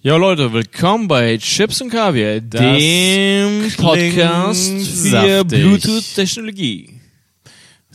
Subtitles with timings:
[0.00, 4.70] Ja, Leute, willkommen bei Chips und Kaviar, Das dem Podcast
[5.10, 5.44] für.
[5.44, 7.00] Bluetooth-Technologie.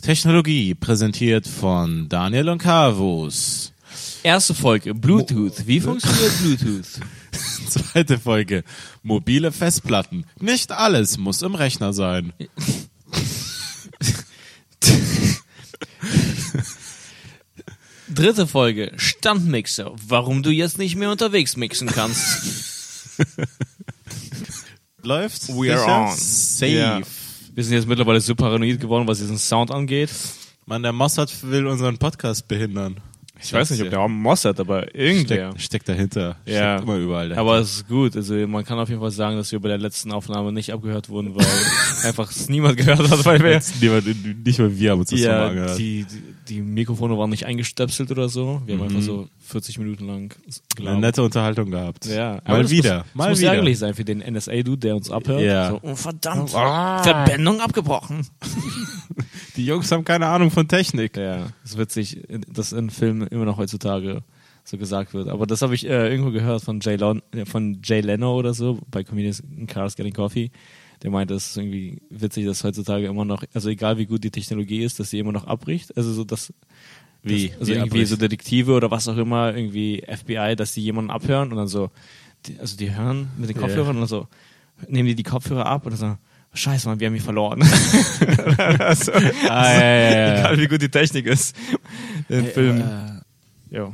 [0.02, 3.72] Technologie präsentiert von Daniel und Carvus.
[4.22, 5.66] Erste Folge, Bluetooth.
[5.66, 7.00] Wie funktioniert Bluetooth?
[7.70, 8.64] Zweite Folge.
[9.02, 10.26] Mobile Festplatten.
[10.38, 12.34] Nicht alles muss im Rechner sein.
[18.14, 19.92] Dritte Folge, Standmixer.
[20.06, 23.18] Warum du jetzt nicht mehr unterwegs mixen kannst.
[25.02, 25.48] Läuft's?
[25.48, 26.00] We are Sicher?
[26.00, 26.16] on.
[26.16, 26.72] Safe.
[26.72, 27.00] Ja.
[27.54, 30.10] Wir sind jetzt mittlerweile so paranoid geworden, was diesen Sound angeht.
[30.64, 33.00] Mann, der Mossad will unseren Podcast behindern.
[33.42, 35.50] Ich weiß nicht, ob der Moss hat, aber irgendwer.
[35.50, 36.36] Steckt, steckt dahinter.
[36.46, 36.76] Ja.
[36.76, 37.40] Steckt immer überall dahinter.
[37.40, 38.16] Aber es ist gut.
[38.16, 41.08] Also man kann auf jeden Fall sagen, dass wir bei der letzten Aufnahme nicht abgehört
[41.08, 41.44] wurden, weil
[42.04, 44.06] einfach es niemand gehört hat, weil wir Jetzt niemand,
[44.46, 45.78] nicht mal wir haben uns das nochmal ja, angehört.
[45.78, 48.62] die, die, die Mikrofone waren nicht eingestöpselt oder so.
[48.66, 48.88] Wir haben Mhm.
[48.90, 51.00] einfach so 40 Minuten lang Eine gelabert.
[51.00, 52.06] nette Unterhaltung gehabt.
[52.06, 52.98] Ja, aber Mal das wieder.
[52.98, 53.50] Muss, mal das muss wieder.
[53.50, 55.40] ärgerlich sein für den NSA-Dude, der uns abhört.
[55.42, 55.70] Ja.
[55.70, 58.26] So, oh verdammt, Verbindung abgebrochen.
[59.56, 61.16] Die Jungs haben keine Ahnung von Technik.
[61.16, 64.22] Ja, es ist witzig, dass in Filmen immer noch heutzutage
[64.64, 65.28] so gesagt wird.
[65.28, 68.54] Aber das habe ich äh, irgendwo gehört von Jay, Lon äh, von Jay Leno oder
[68.54, 70.50] so, bei Comedians in Cars Getting Coffee.
[71.04, 74.30] Der meinte, es ist irgendwie witzig, dass heutzutage immer noch, also egal wie gut die
[74.32, 75.96] Technologie ist, dass sie immer noch abbricht.
[75.96, 76.52] Also so, dass
[77.22, 77.48] Wie?
[77.50, 78.08] Das, also Wie irgendwie abbricht?
[78.08, 81.90] so Detektive oder was auch immer, irgendwie FBI, dass die jemanden abhören und dann so,
[82.46, 83.56] die, also die hören mit den.
[83.56, 84.26] Kopfhörern und dann so,
[84.88, 86.16] nehmen die die Kopfhörer ab und dann so,
[86.54, 87.62] scheiße, Mann, wir haben ihn verloren.
[88.78, 90.38] also, Ah, ja, ja, ja.
[90.38, 91.54] Egal wie gut die Technik ist.
[92.30, 92.80] Den Film.
[92.80, 93.92] Äh, Ja.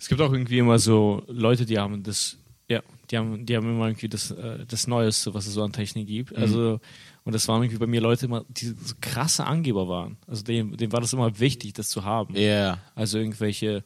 [0.00, 3.68] Es gibt auch irgendwie immer so Leute, die haben das, ja, die haben, die haben
[3.68, 6.32] immer irgendwie das, äh, das Neueste, was es so an Technik gibt.
[6.32, 6.42] Mhm.
[6.42, 6.80] Also,
[7.24, 10.16] und das waren irgendwie bei mir Leute immer, die so krasse Angeber waren.
[10.26, 12.34] Also denen, denen war das immer wichtig, das zu haben.
[12.36, 12.78] Ja.
[12.94, 13.84] Also irgendwelche,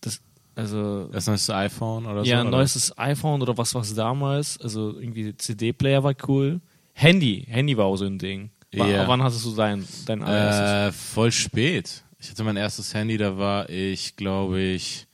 [0.00, 0.20] das,
[0.56, 2.30] also, Das neueste iPhone oder so?
[2.30, 2.58] ja, ein oder?
[2.58, 4.58] neuestes iPhone oder was war es damals?
[4.60, 6.60] Also irgendwie CD-Player war cool.
[6.92, 8.50] Handy, Handy war auch so ein Ding.
[8.72, 9.06] Wa- Ja.
[9.08, 10.22] Wann hattest du dein, dein?
[10.22, 12.02] Äh, voll spät.
[12.20, 15.06] Ich hatte mein erstes Handy, da war ich, glaube ich,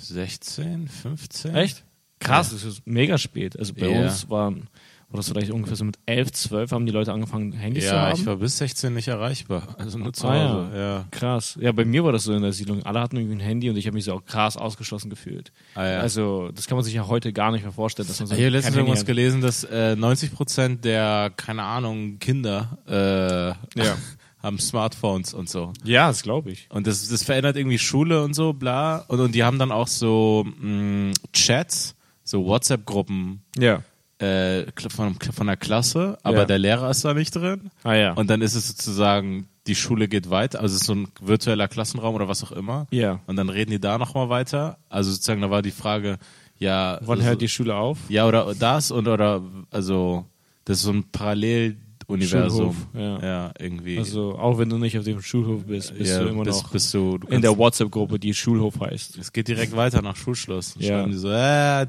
[0.00, 1.54] 16, 15.
[1.54, 1.84] Echt?
[2.24, 3.58] Krass, das ist mega spät.
[3.58, 4.02] Also bei Ja.
[4.02, 4.68] uns waren,
[5.10, 8.08] war das vielleicht ungefähr so mit 11, 12 haben die Leute angefangen, Handys zu Ja,
[8.08, 8.18] haben.
[8.18, 9.76] ich war bis 16 nicht erreichbar.
[9.78, 10.76] Also nur zu Ah, Hause.
[10.76, 11.04] Ja.
[11.12, 11.56] Krass.
[11.60, 12.82] Ja, bei mir war das so in der Siedlung.
[12.82, 15.52] Alle hatten irgendwie ein Handy und ich habe mich so auch krass ausgeschlossen gefühlt.
[15.76, 16.00] Ah, ja.
[16.00, 18.40] Also, das kann man sich ja heute gar nicht mehr vorstellen, dass man so Ich
[18.40, 19.06] habe letztens irgendwas hat.
[19.06, 23.96] gelesen, dass äh, 90 Prozent der, keine Ahnung, Kinder äh, Ja.
[24.42, 25.72] haben Smartphones und so.
[25.84, 26.66] Ja, das glaube ich.
[26.70, 28.98] Und das, das verändert irgendwie Schule und so, bla.
[29.08, 31.93] Und, und die haben dann auch so mh, Chats,
[32.24, 33.82] so WhatsApp-Gruppen Ja.
[34.18, 36.44] äh, von, von der Klasse, aber Ja.
[36.46, 37.70] der Lehrer ist da nicht drin.
[37.82, 38.12] Ah ja.
[38.14, 41.68] Und dann ist es sozusagen, die Schule geht weiter, also es ist so ein virtueller
[41.68, 42.86] Klassenraum oder was auch immer.
[42.90, 43.20] ja.
[43.26, 44.78] Und dann reden die da nochmal weiter.
[44.88, 46.18] Also sozusagen, da war die Frage,
[46.58, 46.98] ja.
[47.02, 47.98] Wann also, hört die Schule auf?
[48.08, 50.24] Ja, oder das und oder, also,
[50.64, 51.83] das ist so ein Paralleluniversum.
[52.22, 53.20] Schulhof, ja.
[53.20, 53.98] ja, irgendwie.
[53.98, 56.72] Also, auch wenn du nicht auf dem Schulhof bist, bist ja, du immer bist, noch
[56.72, 59.18] bist du, du in der WhatsApp-Gruppe, die Schulhof heißt.
[59.18, 60.74] Es geht direkt weiter nach Schulschluss.
[60.78, 60.88] Ja.
[60.88, 61.86] Schreiben die so, äh,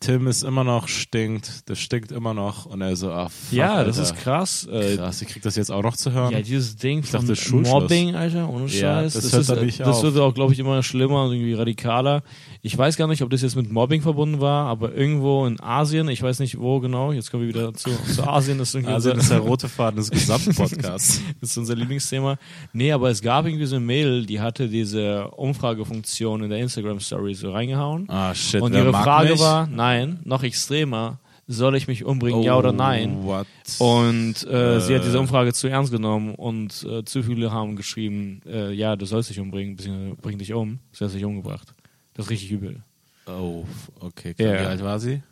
[0.00, 2.66] Tim ist immer noch stinkt, das stinkt immer noch.
[2.66, 4.14] Und er so, ah, fuck, ja, das Alter.
[4.14, 4.68] ist krass.
[4.70, 6.32] Äh, Krass, ich krieg das jetzt auch noch zu hören.
[6.32, 7.72] Ja, dieses Ding von dachte, Schulschluss.
[7.82, 9.14] Mobbing, Alter, ohne Ja, Scheiß.
[9.14, 10.02] das hört ist, da äh, nicht das auf.
[10.04, 12.22] wird auch, glaube ich, immer schlimmer und irgendwie radikaler.
[12.62, 16.08] Ich weiß gar nicht, ob das jetzt mit Mobbing verbunden war, aber irgendwo in Asien,
[16.08, 18.94] ich weiß nicht wo genau, jetzt kommen wir wieder zu, zu Asien, das ist irgendwie
[18.94, 21.20] unser, das ist der rote Faden des gesamten Podcasts.
[21.40, 22.36] das ist unser Lieblingsthema.
[22.72, 27.34] Nee, aber es gab irgendwie so ein Mail, die hatte diese Umfragefunktion in der Instagram-Story
[27.34, 28.06] so reingehauen.
[28.08, 28.60] ah, shit.
[28.62, 29.40] und ihre Frage mich?
[29.40, 29.87] war, nein,
[30.24, 33.18] noch extremer, soll ich mich umbringen, ja oder nein?
[33.22, 33.46] Oh, What?
[33.78, 35.04] Und äh, sie hat Äh.
[35.06, 39.30] diese Umfrage zu ernst genommen und äh, zu viele haben geschrieben, äh, ja, du sollst
[39.30, 40.78] dich umbringen, beziehungsweise bring dich um.
[40.92, 41.72] Sie hat sich umgebracht.
[42.14, 42.82] Das ist richtig übel.
[43.26, 43.64] Oh,
[44.00, 44.34] okay.
[44.38, 44.52] Ja.
[44.60, 45.22] Wie alt war sie?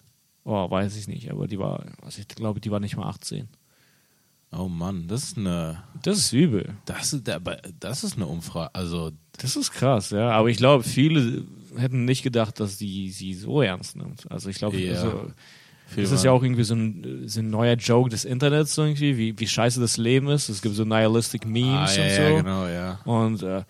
[0.45, 3.49] Oh, weiß ich nicht, aber die war, also ich glaube, die war nicht mal 18.
[4.53, 6.77] Oh Mann, das ist eine, Das ist übel.
[6.87, 8.75] das ist, aber das ist eine Umfrage.
[8.75, 10.31] Also, Das ist krass, ja.
[10.31, 11.45] Aber ich glaube, viele
[11.77, 14.31] hätten nicht gedacht, dass die sie so ernst nimmt.
[14.31, 14.93] Also ich glaube, Ja.
[14.95, 15.31] also,
[15.95, 19.17] das ist ja auch irgendwie so ein, so ein neuer Joke des Internets so irgendwie,
[19.17, 20.49] wie, wie scheiße das Leben ist.
[20.49, 22.23] Es gibt so nihilistic ah, Memes ja, und so.
[22.23, 22.99] ja, genau, ja.
[23.05, 23.63] Und äh,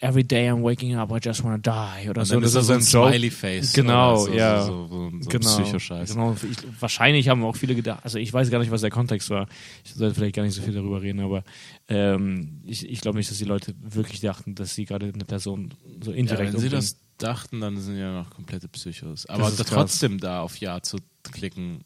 [0.00, 2.34] every day I'm waking up, I just wanna die oder Und so.
[2.34, 3.08] dann ist das so ein Joke.
[3.10, 3.72] Smiley-Face.
[3.72, 4.62] Genau, so, ja.
[4.64, 6.12] So, so, so, so Genau, Psychoscheiß.
[6.14, 6.36] genau.
[6.48, 9.48] Ich, wahrscheinlich haben auch viele gedacht, also ich weiß gar nicht, was der Kontext war.
[9.84, 11.42] Ich sollte vielleicht gar nicht so viel darüber reden, aber
[11.88, 15.74] ähm, ich, ich glaube nicht, dass die Leute wirklich dachten, dass sie gerade eine Person
[16.00, 19.26] so Ja, indirekt wenn sie das dachten, dann sind ja noch komplette Psychos.
[19.26, 20.98] Aber da trotzdem da auf Ja zu
[21.32, 21.84] klicken,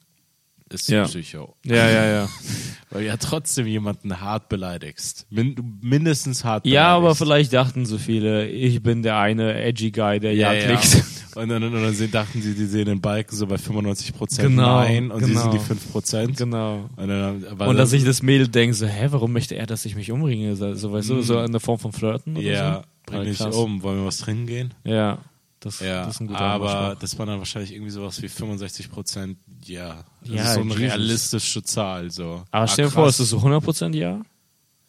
[0.68, 1.04] ist Ja.
[1.04, 1.54] Psycho.
[1.64, 2.28] Ja, ja, ja.
[2.90, 5.26] Weil du ja trotzdem jemanden hart beleidigst.
[5.30, 7.22] Min mindestens hart Ja, aber beleidigst.
[7.22, 10.76] vielleicht dachten so viele, ich bin der eine edgy Guy, der ja, Ja, ja.
[10.76, 11.04] klickt.
[11.36, 14.80] Und dann, und dann dachten sie, die sehen den Balken so bei 95 Prozent Genau,
[14.80, 15.42] nein und sie genau.
[15.42, 16.38] sind die 5 Prozent.
[16.38, 16.88] Genau.
[16.96, 19.96] Und, dann, Und dass sich das Mädel denkt, so, hä, warum möchte er, dass ich
[19.96, 20.56] mich umbringe?
[20.56, 22.82] So, weißt du, so in der Form von Flirten oder ja, so?
[23.06, 24.74] Bring dich um, wollen wir was trinken gehen?
[24.84, 25.18] Ja,
[25.60, 28.90] das, Ja, das ist ein guter aber das war dann wahrscheinlich irgendwie sowas wie 65
[28.90, 30.04] Prozent, ja.
[30.20, 30.80] Das Ja, ist so eine Jesus.
[30.82, 32.44] realistische Zahl, so.
[32.50, 34.20] Aber Ah, stell dir vor, ist das so 100% ja?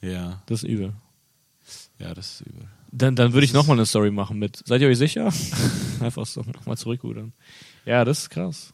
[0.02, 0.94] Ja, Das ist übel.
[2.00, 2.68] ja, das ist übel.
[2.92, 5.32] Dann, dann würde ich nochmal eine Story machen mit, seid ihr euch sicher?
[6.00, 7.34] Einfach so, nochmal zurückrudern.
[7.86, 8.74] Ja, das ist krass.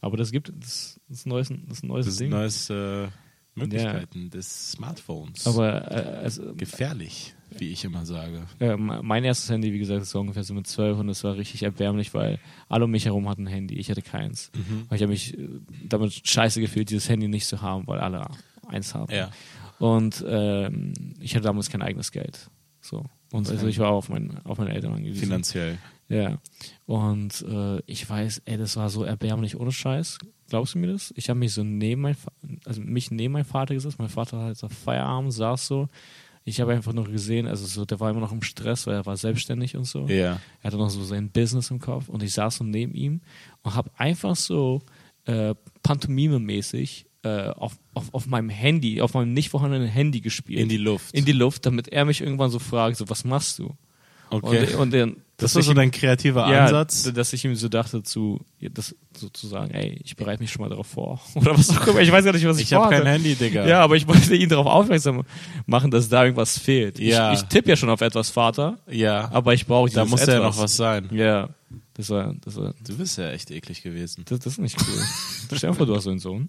[0.00, 2.30] Aber das gibt, das ist ein neues, das ist ein neues Das Ding.
[2.30, 3.08] neues äh,
[3.54, 5.46] Möglichkeiten des Smartphones.
[5.46, 8.46] Aber äh, also, Gefährlich, wie ich immer sage.
[8.60, 11.36] äh, mein erstes Handy, wie gesagt, das war ungefähr so mit 12 und es war
[11.36, 14.50] richtig erbärmlich, weil alle um mich herum hatten ein Handy, ich hatte keins.
[14.54, 14.86] Mhm.
[14.88, 15.48] Und ich habe mich äh,
[15.88, 18.26] damit scheiße gefühlt, dieses Handy nicht zu haben, weil alle
[18.66, 19.12] eins hatten.
[19.12, 19.30] Ja.
[19.78, 22.50] Und ähm, ich hatte damals kein eigenes Geld.
[22.80, 23.04] So.
[23.32, 25.24] Und also ich war auf, mein, auf meine Eltern angewiesen.
[25.24, 25.78] Finanziell.
[26.08, 26.38] Ja.
[26.86, 30.18] Und äh, ich weiß, ey, das war so erbärmlich ohne Scheiß.
[30.54, 31.12] Glaubst du mir das?
[31.16, 32.16] Ich habe mich so neben mein,
[32.64, 33.98] also mich neben meinen Vater gesetzt.
[33.98, 35.88] Mein Vater hat auf Feierabend, saß so.
[36.44, 39.04] Ich habe einfach nur gesehen, also so, der war immer noch im Stress, weil er
[39.04, 40.06] war selbstständig und so.
[40.06, 40.38] Ja.
[40.62, 43.20] Er hatte noch so sein Business im Kopf und ich saß so neben ihm
[43.64, 44.80] und habe einfach so
[45.24, 50.60] äh, Pantomime-mäßig äh, auf, auf, auf meinem Handy, auf meinem nicht vorhandenen Handy gespielt.
[50.60, 51.12] In die Luft.
[51.16, 53.74] In die Luft, damit er mich irgendwann so fragt, so, was machst du?
[54.30, 54.72] Okay.
[54.74, 57.12] Und, und dann, das war so dein kreativer ja, Ansatz.
[57.12, 60.86] dass ich ihm so dachte, zu, das sozusagen, ey, ich bereite mich schon mal darauf
[60.86, 61.20] vor.
[61.34, 62.00] Oder was auch immer.
[62.00, 63.66] Ich weiß gar nicht, was ich, Ich habe kein Handy, Digga.
[63.66, 65.24] Ja, aber ich wollte ihn darauf aufmerksam
[65.66, 66.98] machen, dass da irgendwas fehlt.
[67.00, 67.32] Ja.
[67.32, 69.28] Ich, ich tippe ja schon auf etwas, Vater, Ja.
[69.32, 70.34] aber ich brauche da muss etwas.
[70.34, 71.08] ja noch was sein.
[71.12, 71.48] Ja,
[71.94, 74.24] das war, das war, Du bist ja echt eklig gewesen.
[74.26, 75.02] das, das ist nicht cool.
[75.56, 76.48] Stell dir vor, du hast so einen Sohn.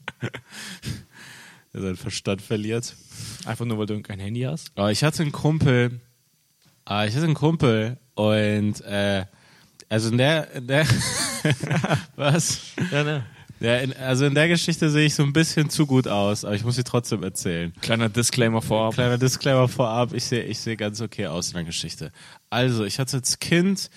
[1.74, 2.96] Der seinen Verstand verliert.
[3.46, 4.72] Einfach nur, weil du kein Handy hast.
[4.76, 6.00] Aber ich hatte einen Kumpel,
[6.86, 9.26] ah, ich hatte einen Kumpel und äh,
[9.90, 10.86] also in der, in der
[12.16, 12.74] was?
[12.92, 13.26] Ja, ne.
[13.60, 16.56] Ja, in, also in der Geschichte sehe ich so ein bisschen zu gut aus, aber
[16.56, 17.74] ich muss sie trotzdem erzählen.
[17.82, 18.96] Kleiner Disclaimer vorab.
[18.96, 22.12] Kleiner Disclaimer vorab, ich sehe ich sehe ganz okay aus in der Geschichte.
[22.50, 23.90] Also, ich hatte als Kind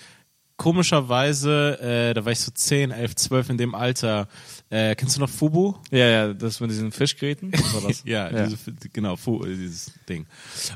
[0.59, 4.27] komischerweise, äh, da war ich so 10, 11, 12 in dem Alter.
[4.69, 5.73] Äh, kennst du noch Fubu?
[5.89, 7.51] Ja, ja, das mit diesen Fischgräten.
[7.51, 8.03] Das?
[8.05, 8.57] Ja, Diese,
[8.93, 10.27] genau, Fu, dieses Ding.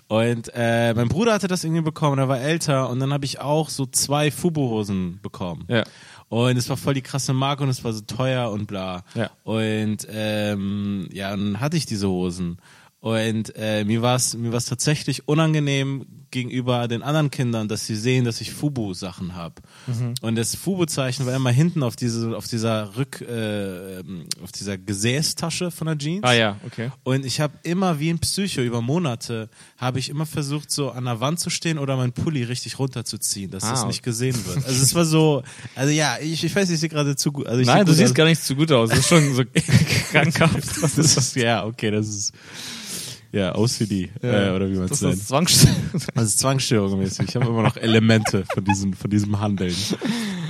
[0.08, 3.40] Und äh, mein Bruder hatte das irgendwie bekommen, er war älter und dann habe ich
[3.40, 5.66] auch so zwei Fubu-Hosen bekommen.
[5.68, 5.84] Ja.
[6.30, 9.04] Und es war voll die krasse Marke und es war so teuer und bla.
[9.16, 9.32] Ja.
[9.44, 12.58] Und ähm, ja, dann hatte ich diese Hosen.
[13.02, 17.96] Und äh, mir war es mir war's tatsächlich unangenehm gegenüber den anderen Kindern, dass sie
[17.96, 19.56] sehen, dass ich Fubu-Sachen habe.
[19.88, 20.16] Mhm.
[20.22, 24.00] Und das Fubu-Zeichen war immer hinten auf diese, auf dieser Rück, äh,
[24.44, 26.24] auf dieser Gesäßtasche von der Jeans.
[26.24, 26.92] Ah ja, okay.
[27.04, 29.48] Und ich habe immer wie ein Psycho über Monate
[29.78, 33.52] habe ich immer versucht so an der Wand zu stehen oder meinen Pulli richtig runterzuziehen,
[33.52, 34.66] dass Ah, das nicht gesehen wird.
[34.66, 35.44] Also es war so,
[35.76, 37.46] also ja, ich, ich weiß, ich sehe gerade zu gut.
[37.48, 38.16] Also Nein, du gut siehst aus.
[38.16, 38.90] gar nicht zu gut aus.
[38.90, 39.44] Das ist schon so
[40.12, 40.82] krankhaft.
[40.82, 42.34] das ist, ja, okay, das ist
[43.34, 45.16] ja OCD äh, oder wie man es nennt.
[45.16, 45.76] ist Zwangsstörung.
[46.16, 47.30] Das ist Zwangsstörung-mäßig.
[47.30, 49.76] Ich habe immer noch Elemente von diesem, von diesem Handeln.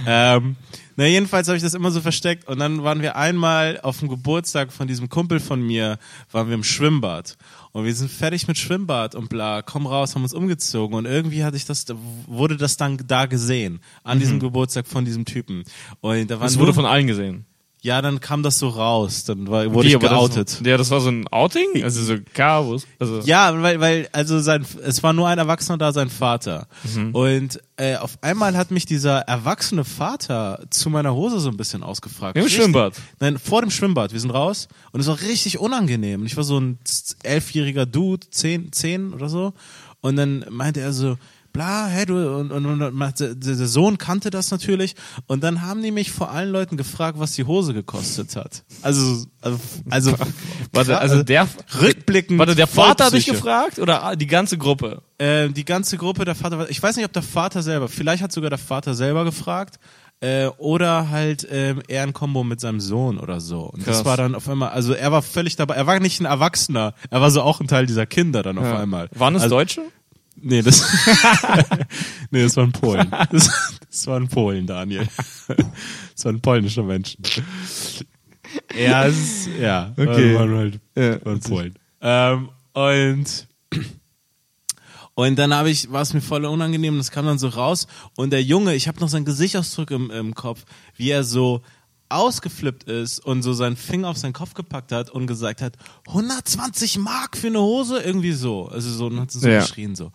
[0.06, 0.58] Ähm,
[0.96, 4.10] na, jedenfalls habe ich das immer so versteckt und dann waren wir einmal auf dem
[4.10, 5.98] Geburtstag von diesem Kumpel von mir,
[6.32, 7.38] waren wir im Schwimmbad.
[7.72, 11.44] Und wir sind fertig mit Schwimmbad und bla, komm raus, haben uns umgezogen und irgendwie
[11.44, 11.86] hatte ich das,
[12.28, 15.64] wurde das dann da gesehen, an diesem Geburtstag von diesem Typen.
[16.02, 17.46] Und da waren nur, wurde von allen gesehen.
[17.84, 20.60] Ja, dann kam das so raus, dann war, wurde Wie, ich geoutet.
[20.62, 21.84] Das, ja, das war so ein Outing?
[21.84, 22.88] Also so Chaos.
[22.98, 26.68] Also, Ja, weil, weil, also sein, es war nur ein Erwachsener da, sein Vater.
[26.96, 27.14] Mhm.
[27.14, 31.84] Und äh, auf einmal hat mich dieser erwachsene Vater zu meiner Hose so ein bisschen
[31.84, 32.38] ausgefragt.
[32.38, 32.94] Im Richtig- Schwimmbad?
[33.20, 34.14] Nein, vor dem Schwimmbad.
[34.14, 36.22] Wir sind raus und es war richtig unangenehm.
[36.22, 36.80] Und ich war so ein
[37.24, 39.52] elfjähriger Dude, zehn, zehn oder so.
[40.00, 41.18] Und dann meinte er so,
[41.54, 44.96] bla, hey, du, und, und, und, der, Sohn kannte das natürlich.
[45.28, 48.64] Und dann haben die mich vor allen Leuten gefragt, was die Hose gekostet hat.
[48.82, 50.14] Also, also, also,
[50.74, 51.48] warte, also der,
[51.80, 52.40] rückblickend.
[52.40, 55.04] warte, der Vater hat dich gefragt oder die ganze Gruppe?
[55.20, 58.24] Äh, die ganze Gruppe, der Vater, war- ich weiß nicht, ob der Vater selber, vielleicht
[58.24, 59.80] hat sogar der Vater selber gefragt.
[60.20, 63.64] Äh, oder halt ähm, er ein Kombo mit seinem Sohn oder so.
[63.64, 64.06] Und das Krass.
[64.06, 67.20] war dann auf einmal, also er war völlig dabei, er war nicht ein Erwachsener, er
[67.20, 69.10] war so auch ein Teil dieser Kinder dann auf einmal.
[69.14, 69.82] Waren es also, Deutsche?
[70.46, 70.84] Nee, das,
[72.32, 73.10] nee, das waren Polen.
[73.32, 75.08] Das, das waren Polen, Daniel.
[75.48, 77.24] Das waren polnische Menschen.
[78.78, 80.36] Ja, ist, ja, Okay.
[80.36, 81.74] waren halt Ja, waren Polen.
[82.02, 83.48] Ähm, und
[85.16, 87.88] und dann habe ich, war es mir voll unangenehm, das kam dann so raus.
[88.16, 91.62] Und der Junge, ich habe noch seinen Gesichtsausdruck im, im Kopf, wie er so
[92.10, 95.74] ausgeflippt ist und so seinen Finger auf seinen Kopf gepackt hat und gesagt hat,
[96.08, 98.00] 120 Mark für eine Hose?
[98.02, 98.68] Irgendwie so.
[98.68, 99.60] Also so, und hat so Ja.
[99.62, 100.12] geschrien so.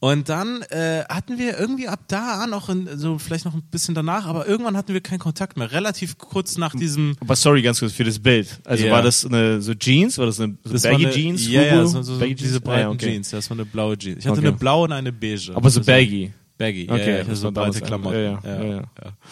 [0.00, 3.62] Und dann äh, hatten wir irgendwie ab da an, auch in, so vielleicht noch ein
[3.62, 5.72] bisschen danach, aber irgendwann hatten wir keinen Kontakt mehr.
[5.72, 7.16] Relativ kurz nach diesem.
[7.20, 8.60] Aber sorry, ganz kurz für das Bild.
[8.64, 8.92] Also Ja.
[8.92, 10.16] war das eine so Jeans?
[10.18, 11.48] War das eine so Das baggy eine, Jeans?
[11.48, 13.06] Ja, ja, so, so, so diese breiten Ah, ja, okay.
[13.12, 13.30] Jeans.
[13.30, 14.18] Das war eine blaue Jeans.
[14.20, 14.46] Ich hatte Okay.
[14.48, 15.50] eine blaue und eine beige.
[15.56, 16.32] Aber so war- baggy.
[16.58, 18.18] Baggy, ja, Okay, ja, ich hatte so breite Klamotten.
[18.22, 18.80] ja, ja, ja, ja.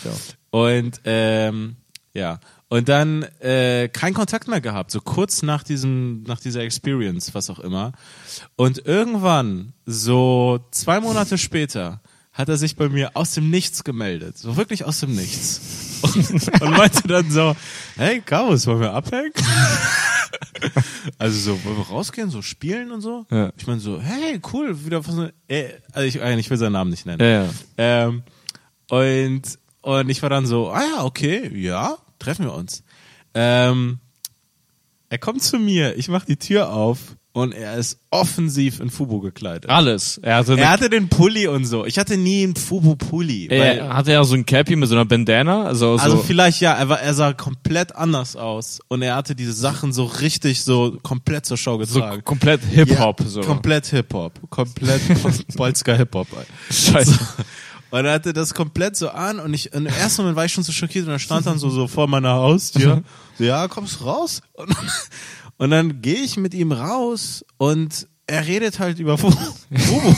[0.05, 0.11] Ja.
[0.50, 1.76] Und ähm,
[2.16, 2.40] ja.
[2.68, 7.49] Und dann äh, kein Kontakt mehr gehabt, so kurz nach diesem, nach dieser Experience, was
[7.49, 7.92] auch immer.
[8.56, 12.00] Und irgendwann, so zwei Monate später,
[12.32, 14.37] hat er sich bei mir aus dem Nichts gemeldet.
[14.37, 16.00] So wirklich aus dem Nichts.
[16.02, 17.56] Und, und meinte dann so,
[17.96, 19.32] hey Chaos, wollen wir abhängen?
[21.18, 23.26] Also so, wollen wir rausgehen, so spielen und so?
[23.30, 23.52] Ja.
[23.56, 25.30] Ich meine so, hey, cool, wieder was.
[25.49, 27.20] Äh, also ich, ich will seinen Namen nicht nennen.
[27.20, 27.50] Ja, ja.
[27.78, 28.23] Ähm,
[28.90, 29.42] und,
[29.82, 32.82] und ich war dann so, ah ja, okay, ja, treffen wir uns.
[33.35, 33.99] Ähm,
[35.08, 39.20] er kommt zu mir, ich mache die Tür auf und er ist offensiv in Fubu
[39.20, 39.68] gekleidet.
[39.70, 40.16] Alles.
[40.23, 41.85] Er hatte, Er hatte den Pulli und so.
[41.85, 43.49] Ich hatte nie einen Fubu-Pulli.
[43.49, 45.64] er hatte ja so ein Cappy mit so einer Bandana.
[45.64, 49.52] Also, Also so, vielleicht ja, aber er sah komplett anders aus und er hatte diese
[49.52, 52.25] Sachen so richtig so komplett zur Schau so getragen.
[52.25, 53.20] komplett Hip-Hop.
[53.20, 53.40] Ja, so.
[53.42, 54.40] Komplett Hip-Hop.
[54.49, 55.02] Komplett
[55.56, 56.28] Polska Hip-Hop.
[56.70, 57.18] Scheiße.
[57.90, 60.64] Und er hatte das komplett so an und ich, im ersten Moment war ich schon
[60.64, 63.02] so schockiert und er stand dann so, so vor meiner Haustür.
[63.38, 64.43] So, ja, kommst raus?
[64.55, 64.75] Und,
[65.59, 69.37] und dann gehe ich mit ihm raus und er redet halt über Fubu.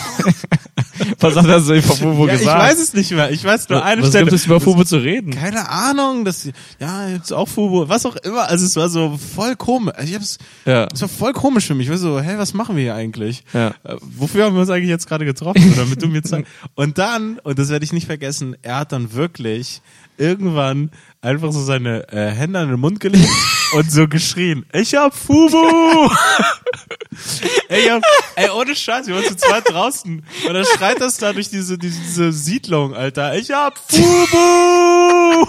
[1.20, 2.62] Was hat er so über Fubu ja, ich gesagt?
[2.62, 3.30] weiß es nicht mehr.
[3.30, 4.24] Ich weiß nur eine Was Stelle.
[4.24, 5.32] gibt es über Fubu zu reden?
[5.32, 6.48] Keine Ahnung, das,
[6.80, 8.48] ja, jetzt auch Fubu, was auch immer.
[8.48, 9.94] Also es war so voll komisch.
[10.04, 10.86] Ich hab's, Ja.
[10.92, 11.86] es war voll komisch für mich.
[11.86, 13.44] Ich war so, hey, was machen wir hier eigentlich?
[13.52, 13.68] Ja.
[13.84, 15.74] Äh, wofür haben wir uns eigentlich jetzt gerade getroffen?
[15.76, 16.50] Damit du mir zeigst.
[16.74, 19.80] Und dann, und das werde ich nicht vergessen, er hat dann wirklich
[20.16, 23.28] irgendwann einfach so seine äh, Hände an den Mund gelegt
[23.72, 25.56] und so geschrien, ich hab Fubu!
[27.68, 28.02] ey, hab,
[28.36, 31.78] ey, ohne Scheiß, wir waren zu zweit draußen und dann schreit das da durch diese,
[31.78, 35.46] diese, diese Siedlung, Alter, ich hab Fubu!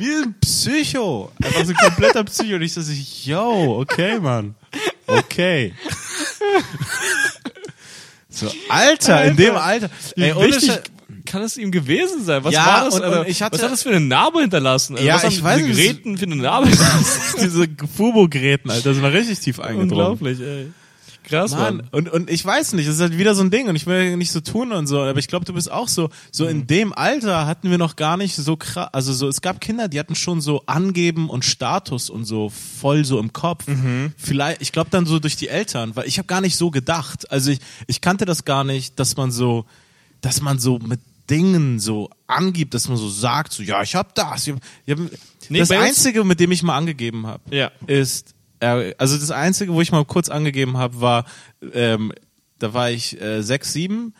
[0.00, 1.32] Wie ein Psycho.
[1.42, 2.54] Einfach so ein kompletter Psycho.
[2.54, 4.54] Und ich so, yo, okay, Mann.
[5.08, 5.74] Okay.
[8.30, 9.90] So, Alter, in dem Alter.
[10.16, 10.82] Ey, ohne wichtig Sche-
[11.28, 12.42] kann es ihm gewesen sein?
[12.42, 12.94] Was Ja, war das?
[12.94, 13.20] und- Alter?
[13.20, 14.94] und ich hatte- was hat das für eine Narbe hinterlassen?
[14.96, 15.06] Alter?
[15.06, 15.68] Ja, was haben ich weiß diese.
[15.70, 17.20] Geräten für eine Narbe hinterlassen?
[17.40, 19.90] diese Fubo-Geräten, Alter, sind wir richtig tief eingedrungen.
[19.92, 20.70] Unglaublich, ey.
[21.24, 21.88] Krass, Mann, Mann.
[21.90, 24.16] und, und ich weiß nicht, das ist halt wieder so ein Ding und ich will
[24.16, 26.94] nicht so tun und so, aber ich glaube, du bist auch so, so in dem
[26.94, 30.14] Alter hatten wir noch gar nicht so krass, also so, es gab Kinder, die hatten
[30.14, 33.64] schon so Angeben und Status und so voll so im Kopf.
[34.16, 37.30] Vielleicht, ich glaube dann so durch die Eltern, weil ich habe gar nicht so gedacht,
[37.30, 39.66] also ich, ich kannte das gar nicht, dass man so,
[40.22, 44.14] dass man so mit Dingen so angibt, dass man so sagt, so, ja, ich hab
[44.14, 44.46] das.
[44.46, 45.00] Ich hab, ich hab,
[45.50, 47.70] Nee, das Einzige, mit dem ich mal angegeben habe, Ja.
[47.86, 51.24] ist, äh, also das Einzige, wo ich mal kurz angegeben habe, war,
[51.72, 52.12] ähm,
[52.58, 54.14] da war ich äh, sechs, sieben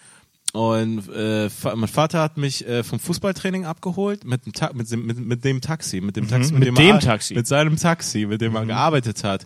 [0.52, 5.04] und äh, mein Vater hat mich äh, vom Fußballtraining abgeholt mit dem, Ta mit, dem,
[5.04, 6.58] mit, mit dem Taxi, mit dem Taxi, Mhm.
[6.60, 7.34] mit dem, dem Taxi.
[7.34, 7.38] Mhm.
[7.40, 9.44] mit seinem Taxi, mit dem er gearbeitet hat.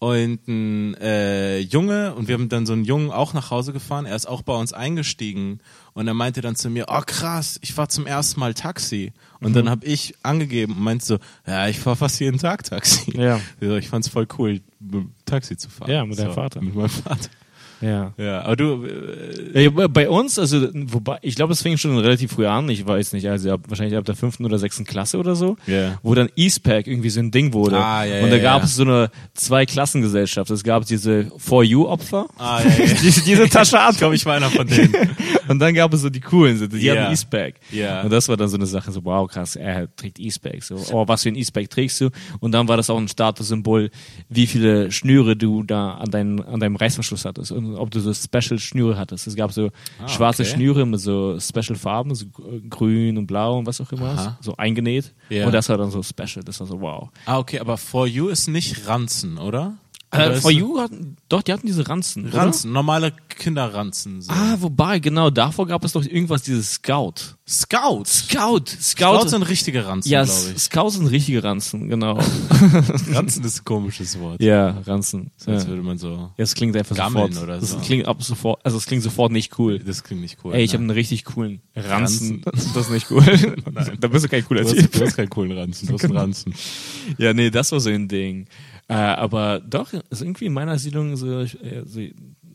[0.00, 4.06] Und ein äh, Junge, und wir haben dann so einen Jungen auch nach Hause gefahren,
[4.06, 5.60] er ist auch bei uns eingestiegen
[5.92, 9.12] und er meinte dann zu mir, oh krass, ich fahr zum ersten Mal Taxi.
[9.40, 9.54] Und Mhm.
[9.54, 13.14] dann habe ich angegeben und meinte so, ja, ich fahr fast jeden Tag Taxi.
[13.14, 13.40] Ja.
[13.60, 14.62] So, ich fand's voll cool,
[15.26, 15.90] Taxi zu fahren.
[15.90, 16.62] Ja, mit deinem Vater.
[16.62, 17.28] Mit meinem Vater.
[17.80, 18.12] Ja.
[18.18, 18.84] Ja, aber du,
[19.54, 22.86] äh, Ja, bei uns, also, wobei, ich glaube, es fing schon relativ früh an, ich
[22.86, 25.98] weiß nicht, also ab, wahrscheinlich ab der fünften oder sechsten Klasse oder so, Ja.
[26.02, 27.76] wo dann Eastpack irgendwie so ein Ding wurde.
[27.78, 30.50] Ah, ja, Und da gab es so eine Zwei-Klassengesellschaft.
[30.50, 32.94] Es gab diese For You-Opfer, ah, ja, ja.
[33.02, 33.96] die diese Tasche ich ab.
[33.96, 34.94] glaube, ich war einer von denen.
[35.48, 36.94] Und dann gab es so die coolen, die Ja.
[36.94, 37.54] hatten Eastpack.
[37.72, 38.02] Ja.
[38.02, 40.62] Und das war dann so eine Sache, so, wow, krass, er trägt Eastpack.
[40.62, 42.10] So, oh, was für ein Eastpack trägst du?
[42.40, 43.90] Und dann war das auch ein Statussymbol,
[44.28, 48.12] wie viele Schnüre du da an, dein, an deinem Reißverschluss hattest und ob du so
[48.14, 49.26] Special Schnüre hattest.
[49.26, 49.70] Es gab so
[50.06, 50.54] schwarze Ah, okay.
[50.54, 52.26] Schnüre mit so Special Farben, so
[52.68, 54.38] grün und blau und was auch immer, Aha.
[54.40, 55.12] so eingenäht.
[55.28, 55.46] Ja.
[55.46, 56.42] Und das war dann so Special.
[56.44, 57.08] Das war so, wow.
[57.26, 59.76] Ah, okay, aber For You ist nicht Ranzen, oder?
[60.12, 62.26] Äh, Oder For You hatten, doch, die hatten diese Ranzen.
[62.26, 62.38] oder?
[62.38, 64.22] Ranzen, normale Kinderranzen.
[64.22, 64.32] So.
[64.32, 67.36] Ah, wobei, genau, davor gab es doch irgendwas, dieses Scout.
[67.50, 68.28] Scouts.
[68.28, 68.80] Scout, Scout.
[68.80, 70.62] Scouts sind richtige Ranzen, ja, glaube ich.
[70.62, 72.14] Scouts sind richtige Ranzen, genau.
[73.12, 74.40] Ranzen ist ein komisches Wort.
[74.40, 75.32] ja, Ranzen.
[75.36, 75.70] So, als ja.
[75.70, 76.10] würde man so.
[76.10, 77.48] Ja, es klingt einfach Gammeln sofort.
[77.48, 77.78] oder das so.
[77.78, 79.80] klingt ab sofort, also es klingt sofort nicht cool.
[79.80, 80.54] Das klingt nicht cool.
[80.54, 82.44] Ey, ich habe einen richtig coolen Ranzen.
[82.44, 82.72] Ranzen.
[82.72, 83.24] Das ist nicht cool.
[84.00, 84.92] da bist du kein cooler du, hast, Typ.
[84.92, 86.54] du hast keinen coolen Ranzen, du hast einen Ranzen.
[87.18, 88.46] Ja, nee, das war so ein Ding.
[88.86, 91.48] Äh, aber doch, also irgendwie in meiner Siedlung, so, äh,
[91.84, 92.00] so,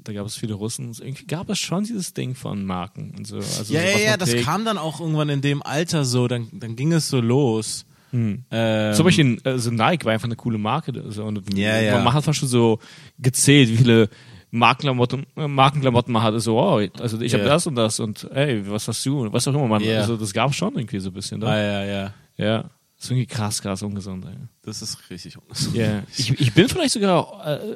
[0.05, 3.27] da gab es viele Russen, so, irgendwie gab es schon dieses Ding von Marken und
[3.27, 3.35] so.
[3.37, 4.45] Also Ja, so, ja, ja, das trägt.
[4.45, 7.85] kam dann auch irgendwann in dem Alter so, dann, dann ging es so los.
[8.13, 8.45] Ähm,
[8.93, 10.93] Zum Beispiel, also Nike war einfach eine coole Marke.
[11.11, 12.01] So, und Ja, ja.
[12.01, 12.79] Man hat fast schon so
[13.19, 14.09] gezählt, wie viele
[14.51, 17.49] Markenklamotten, äh, Markenklamotten man hatte, so, oh, also ich habe Ja.
[17.49, 19.27] das und das und ey, was hast du?
[19.33, 19.97] Was auch immer, man, Ja.
[19.99, 21.43] also das gab schon irgendwie so ein bisschen.
[21.43, 21.57] Ah, Da.
[21.61, 22.13] ja, ja.
[22.37, 22.69] Ja, das
[23.05, 24.25] ist irgendwie krass, krass ungesund.
[24.25, 24.35] Ey.
[24.63, 25.75] Das ist richtig ungesund.
[25.75, 27.75] Ja, ich, ich bin vielleicht sogar äh,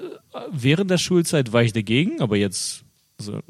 [0.51, 2.83] während der Schulzeit war ich dagegen, aber jetzt
[3.21, 3.41] so, äh,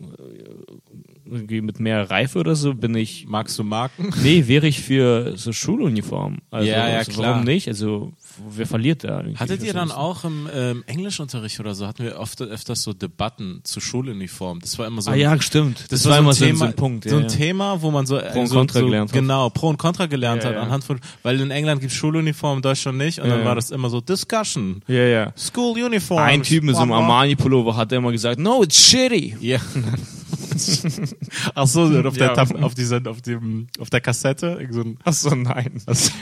[1.26, 3.28] irgendwie mit mehr Reife oder so bin ich.
[3.28, 4.12] Magst du Marken?
[4.24, 6.40] Nee, wäre ich für so Schuluniform.
[6.50, 7.32] Also, Ja, ja, also klar.
[7.34, 7.68] Warum nicht?
[7.68, 8.14] Also
[8.50, 9.24] wer verliert da?
[9.36, 12.94] Hattet ihr dann Das auch im ähm, Englischunterricht oder so, hatten wir oft öfters so
[12.94, 14.60] Debatten zu Schuluniform.
[14.60, 15.86] Das war immer so Ah ein- ja, stimmt.
[15.90, 17.06] Das, war war immer so ein, Thema, so ein Punkt.
[17.06, 17.28] Ja, so ein.
[17.28, 19.16] Thema, wo man so Pro und Contra so, gelernt hat.
[19.16, 22.62] Genau, Pro und Contra gelernt Ja, hat anhand von, weil in England gibt Schuluniform, in
[22.62, 25.34] Deutschland nicht, und dann war das immer so Discussion, Ja, ja.
[25.38, 26.20] School Uniform.
[26.20, 26.92] Ein Typ mit so einem.
[26.94, 29.36] Armani-Pullover hat immer gesagt, no, it's shitty.
[29.40, 29.60] Ja.
[31.56, 32.34] Ach so, auf der Ja.
[32.34, 35.82] Tab auf dieser, auf dem, auf der Kassette, so ein, Achso, nein.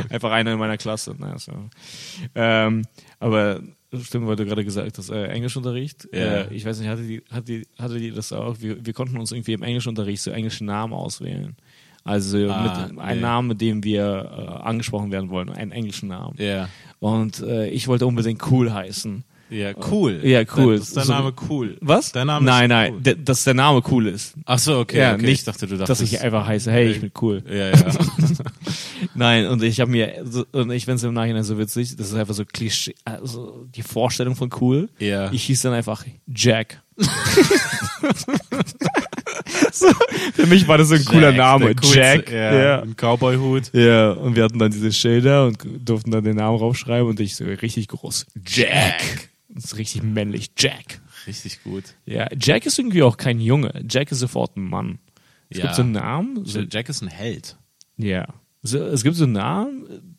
[0.09, 1.15] Einfach einer in meiner Klasse.
[1.17, 1.51] Naja, so.
[2.35, 2.83] ähm,
[3.19, 3.61] aber
[4.01, 6.07] stimmt, weil du gerade gesagt hast, äh, Englischunterricht.
[6.13, 6.19] Ja.
[6.19, 8.57] Äh, ich weiß nicht, hatte die, hatte die, hatte die das auch?
[8.59, 11.55] Wir, wir konnten uns irgendwie im Englischunterricht so englische Namen auswählen.
[12.03, 13.15] Also Ah, mit nee.
[13.19, 16.35] Namen, mit dem wir äh, angesprochen werden wollen, einen englischen Namen.
[16.37, 16.69] ja.
[16.99, 19.23] Und äh, ich wollte unbedingt cool heißen.
[19.49, 20.19] Ja, cool.
[20.23, 20.77] Ja, cool.
[20.77, 21.77] Das ist dein Name cool.
[21.81, 22.11] Was?
[22.11, 23.15] Dein Name nein, nein, cool.
[23.15, 24.33] dass der Name cool ist.
[24.45, 24.99] Ach so, okay.
[24.99, 25.25] ja, okay.
[25.25, 27.43] nicht, ich dachte, du dass dachtest, ich einfach heiße, hey, ich bin cool.
[27.49, 27.75] Ja, ja.
[29.15, 32.13] Nein, und ich habe mir, und ich finde es im Nachhinein so witzig, das ist
[32.15, 34.89] einfach so Klischee, also die Vorstellung von cool.
[34.99, 35.31] Ja.
[35.31, 36.81] Ich hieß dann einfach Jack.
[39.71, 39.87] so,
[40.33, 42.31] für mich war das so ein cooler Jack, Name, der coolste, Jack.
[42.31, 42.81] Ja, Ja.
[42.81, 43.73] Ein Cowboy-Hut.
[43.73, 47.35] ja, und wir hatten dann diese Schilder und durften dann den Namen raufschreiben und ich
[47.35, 49.29] so richtig groß, Jack.
[49.57, 51.01] Das ist richtig männlich, Jack.
[51.25, 51.83] Richtig gut.
[52.05, 53.83] Ja, Jack ist irgendwie auch kein Junge.
[53.89, 54.99] Jack ist sofort ein Mann.
[55.49, 55.63] Es Ja.
[55.65, 57.57] gibt so einen Namen, so, Jack ist ein Held.
[57.97, 58.27] ja.
[58.63, 60.15] So, es gibt so einen Namen,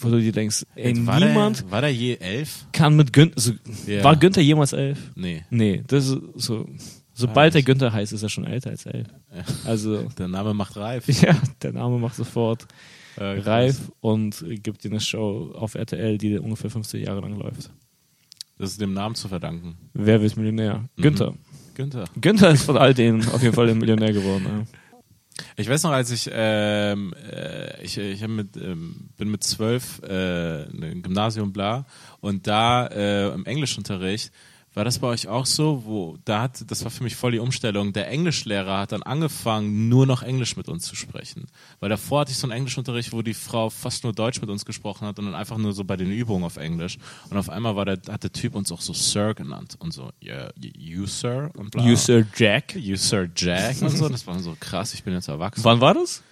[0.00, 2.66] wo du dir denkst, ey, war niemand Der, war der je elf?
[2.72, 3.40] kann mit Günther.
[3.40, 3.52] So,
[3.86, 4.02] Ja.
[4.04, 4.98] War Günther jemals elf?
[5.14, 5.44] Nee.
[5.50, 6.68] Nee, das ist so.
[7.12, 9.08] Sobald der Günther heißt, ist er schon älter als elf.
[9.66, 11.06] Also, Der Name macht reif.
[11.22, 12.66] ja, der Name macht sofort
[13.16, 17.70] Äh, reif und gibt dir eine Show auf RTL, die ungefähr 50 Jahre lang läuft.
[18.62, 19.76] Das ist dem Namen zu verdanken.
[19.92, 20.84] Wer wird Millionär?
[20.94, 21.02] Mhm.
[21.02, 21.34] Günther.
[21.74, 22.04] Günther.
[22.20, 24.46] Günther ist von all denen auf jeden Fall der Millionär geworden.
[24.46, 24.78] Ja.
[25.56, 30.64] Ich weiß noch, als ich, ähm, äh, ich, ich mit, ähm, bin mit zwölf äh,
[30.64, 31.86] im Gymnasium bla
[32.20, 34.30] und da äh, im Englischunterricht
[34.74, 37.38] war das bei euch auch so, wo da hat, das war für mich voll die
[37.38, 37.92] Umstellung.
[37.92, 41.46] Der Englischlehrer hat dann angefangen, nur noch Englisch mit uns zu sprechen,
[41.80, 44.64] weil davor hatte ich so einen Englischunterricht, wo die Frau fast nur Deutsch mit uns
[44.64, 46.98] gesprochen hat und dann einfach nur so bei den Übungen auf Englisch.
[47.30, 50.10] Und auf einmal war der, hat der Typ uns auch so Sir genannt und so,
[50.22, 51.84] yeah, you Sir und bla.
[51.84, 52.74] You Sir Jack.
[52.74, 54.08] You Sir Jack und so.
[54.08, 54.94] Das war so krass.
[54.94, 55.64] Ich bin jetzt erwachsen.
[55.64, 56.22] Wann war das?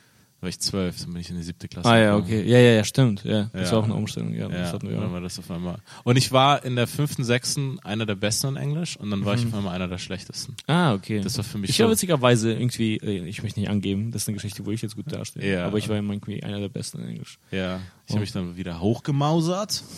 [0.40, 1.86] Da war ich zwölf, dann bin ich in die siebte Klasse.
[1.86, 2.24] Ah ja, gekommen.
[2.24, 2.48] okay.
[2.50, 3.24] Ja, ja, ja, stimmt.
[3.24, 3.72] Ja, das Ja.
[3.72, 4.32] war auch eine Umstellung.
[4.32, 5.76] Ja, das Ja, dann war das auf einmal.
[6.02, 9.34] Und ich war in der fünften, sechsten einer der Besten in Englisch und dann war
[9.34, 10.56] ich auf einmal einer der schlechtesten.
[10.66, 11.20] Ah, okay.
[11.20, 14.28] Das war für mich ich war witzigerweise irgendwie, äh, ich möchte nicht angeben, das ist
[14.28, 15.52] eine Geschichte, wo ich jetzt gut dastehe.
[15.56, 15.66] Ja.
[15.66, 17.38] Aber ich war irgendwie einer der Besten in Englisch.
[17.50, 18.10] Ja, ich Oh.
[18.14, 19.82] habe mich dann wieder hochgemausert.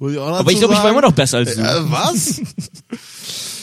[0.00, 1.62] Ich Aber ich glaube, ich war immer noch besser als du.
[1.62, 2.42] Äh, was?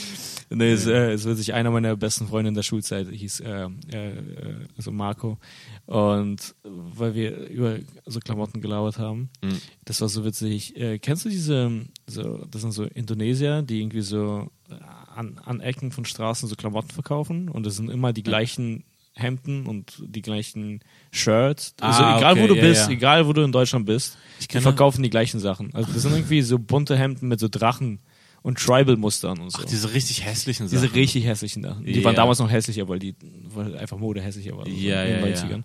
[0.54, 3.68] Nee, es, äh, es wird sich einer meiner besten Freunde in der Schulzeit hieß, äh,
[3.94, 5.38] äh, äh, also Marco.
[5.86, 9.58] Und weil wir über so Klamotten gelauert haben, Mhm.
[9.86, 10.76] das war so witzig.
[10.76, 11.72] Äh, kennst du diese,
[12.08, 14.74] so, das sind so Indonesier, die irgendwie so äh,
[15.16, 18.84] an, an Ecken von Straßen so Klamotten verkaufen und das sind immer die gleichen
[19.14, 20.80] Hemden und die gleichen
[21.12, 21.76] Shirts.
[21.82, 22.94] Also Ah, egal okay, wo du ja, bist, ja.
[22.94, 24.18] egal wo du in Deutschland bist,
[24.52, 25.74] die verkaufen die gleichen Sachen.
[25.76, 28.00] Also das sind irgendwie so bunte Hemden mit so Drachen
[28.44, 29.60] und Tribal-Mustern und so.
[29.62, 30.82] Ach, diese richtig hässlichen Sachen.
[30.82, 31.86] Diese richtig hässlichen Sachen.
[31.86, 32.04] Die Ja.
[32.04, 33.16] waren damals noch hässlicher, weil die
[33.54, 34.68] weil einfach Mode hässlicher war.
[34.68, 35.64] Ja, den ja, 90ern.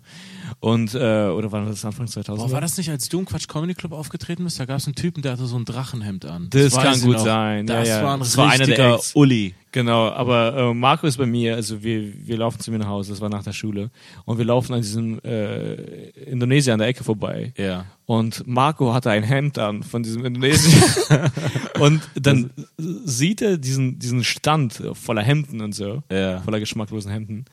[0.59, 0.97] Und, äh,
[1.29, 2.47] oder war das Anfang 2000?
[2.47, 4.59] Boah, war das nicht, als du im Quatsch Comedy Club aufgetreten bist?
[4.59, 6.47] Da gab es einen Typen, der hatte so ein Drachenhemd an.
[6.51, 7.23] Das weiß kann gut noch.
[7.23, 7.65] sein.
[7.67, 8.03] Das ja, ja.
[8.03, 9.15] war ein das war einer der Acts.
[9.15, 9.55] Uli.
[9.71, 13.11] Genau, aber äh, Marco ist bei mir, also wir, wir laufen zu mir nach Hause,
[13.11, 13.91] das war nach der Schule,
[14.25, 17.53] und wir laufen an diesem äh, Indonesier an der Ecke vorbei.
[17.57, 17.85] Ja.
[18.05, 21.31] Und Marco hatte ein Hemd an von diesem Indonesier.
[21.79, 26.39] und dann sieht er diesen, diesen Stand voller Hemden und so, Ja.
[26.41, 27.45] voller geschmacklosen Hemden,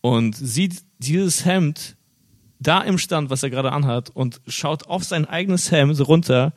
[0.00, 1.96] und sieht dieses Hemd
[2.58, 6.52] da im Stand, was er gerade anhat, und schaut auf sein eigenes Hemd runter,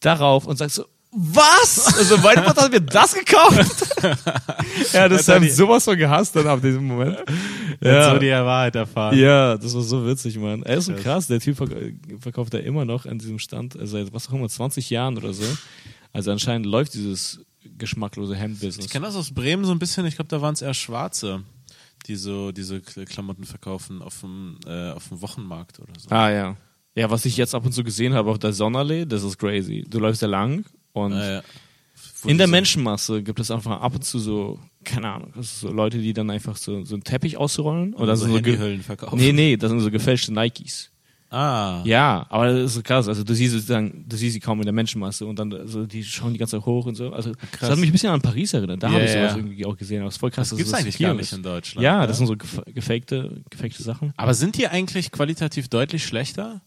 [0.00, 1.96] darauf und sagt so, was?
[1.96, 3.96] Also Vater hat mir das gekauft.
[4.92, 7.18] er hat das er die- sowas von gehasst dann ab diesem Moment.
[7.80, 8.12] Ja.
[8.12, 9.18] So die Wahrheit erfahren.
[9.18, 10.62] Ja, das war so witzig, Mann.
[10.62, 11.26] Er ist so krass.
[11.26, 14.88] Der Typ verk- verkauft ja immer noch an diesem Stand seit was auch immer 20
[14.90, 15.44] Jahren oder so.
[16.12, 17.40] Also anscheinend läuft dieses
[17.78, 18.86] geschmacklose Hemd-Business.
[18.86, 20.06] Ich kenne das aus Bremen so ein bisschen.
[20.06, 21.42] Ich glaube, da waren es eher Schwarze,
[22.06, 26.08] die so diese Klamotten verkaufen auf dem, äh, auf dem Wochenmarkt oder so.
[26.10, 26.56] Ah ja.
[26.94, 29.84] Ja, was ich jetzt ab und zu gesehen habe auf der Sonnenallee, das ist crazy.
[29.88, 31.42] Du läufst da lang und Ah, ja.
[32.26, 35.98] In der Menschenmasse gibt es einfach ab und zu so, keine Ahnung, das so Leute,
[35.98, 37.94] die dann einfach so, so einen Teppich ausrollen.
[37.94, 39.16] Und Und das so so Handyhüllen verkaufen.
[39.18, 40.90] Nee, nee, das sind so gefälschte Nikes.
[41.32, 41.80] Ah.
[41.84, 43.06] Ja, aber das ist so krass.
[43.08, 46.02] Also du siehst sozusagen, du siehst sie kaum in der Menschenmasse und dann also die
[46.02, 47.12] schauen die ganze Zeit hoch und so.
[47.12, 47.60] Also Krass.
[47.60, 48.82] das hat mich ein bisschen an Paris erinnert.
[48.82, 49.36] Da Ja, habe ich sowas ja.
[49.36, 50.00] irgendwie auch gesehen.
[50.00, 50.48] Aber es ist voll krass.
[50.48, 51.84] Das dass gibt's das eigentlich gar nicht in Deutschland.
[51.84, 52.06] Ja, ne?
[52.08, 54.12] das sind so gef- gefakte, gefakte Sachen.
[54.16, 56.60] Aber sind die eigentlich qualitativ deutlich schlechter?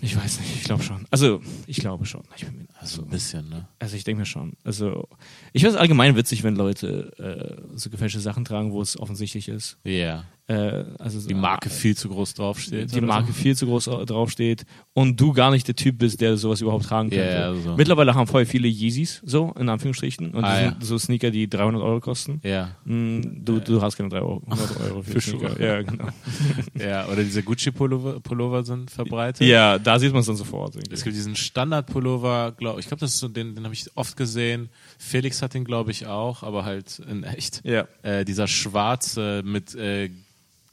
[0.00, 1.06] Ich weiß nicht, ich glaube schon.
[1.10, 2.22] Also ich glaube schon.
[2.36, 3.68] Ich bin also, ein bisschen, ne?
[3.78, 4.54] also ich denke mir schon.
[4.64, 5.08] Also
[5.52, 9.48] ich finde es allgemein witzig, wenn Leute äh, so gefälschte Sachen tragen, wo es offensichtlich
[9.48, 9.78] ist.
[9.84, 10.24] Ja.
[10.48, 12.92] Äh, also so- Die Marke viel zu groß draufsteht.
[12.92, 13.32] die Marke So.
[13.32, 17.10] viel zu groß draufsteht und du gar nicht der Typ bist, der sowas überhaupt tragen
[17.12, 17.32] Ja, könnte.
[17.32, 17.76] ja, so.
[17.76, 20.76] Mittlerweile haben voll viele Yeezys, so in Anführungsstrichen, und Ah, ja.
[20.80, 22.40] so Sneaker, die 300 Euro kosten.
[22.42, 22.74] Ja.
[22.84, 25.50] Mm, Du, du hast keine 300 Euro für, Für Sneaker.
[25.50, 25.64] Schuhe.
[25.64, 26.08] Ja, genau.
[26.78, 29.46] ja, oder diese Gucci-Pullover Pullover sind verbreitet.
[29.46, 30.74] ja, da sieht man es dann sofort.
[30.74, 30.92] irgendwie.
[30.92, 34.16] Es gibt diesen Standard-Pullover, glaub, ich glaube, das ist so, den, den habe ich oft
[34.16, 34.70] gesehen.
[34.98, 37.60] Felix hat den, glaube ich, auch, aber halt in echt.
[37.64, 37.86] Ja.
[38.02, 40.10] Äh, dieser schwarze mit äh,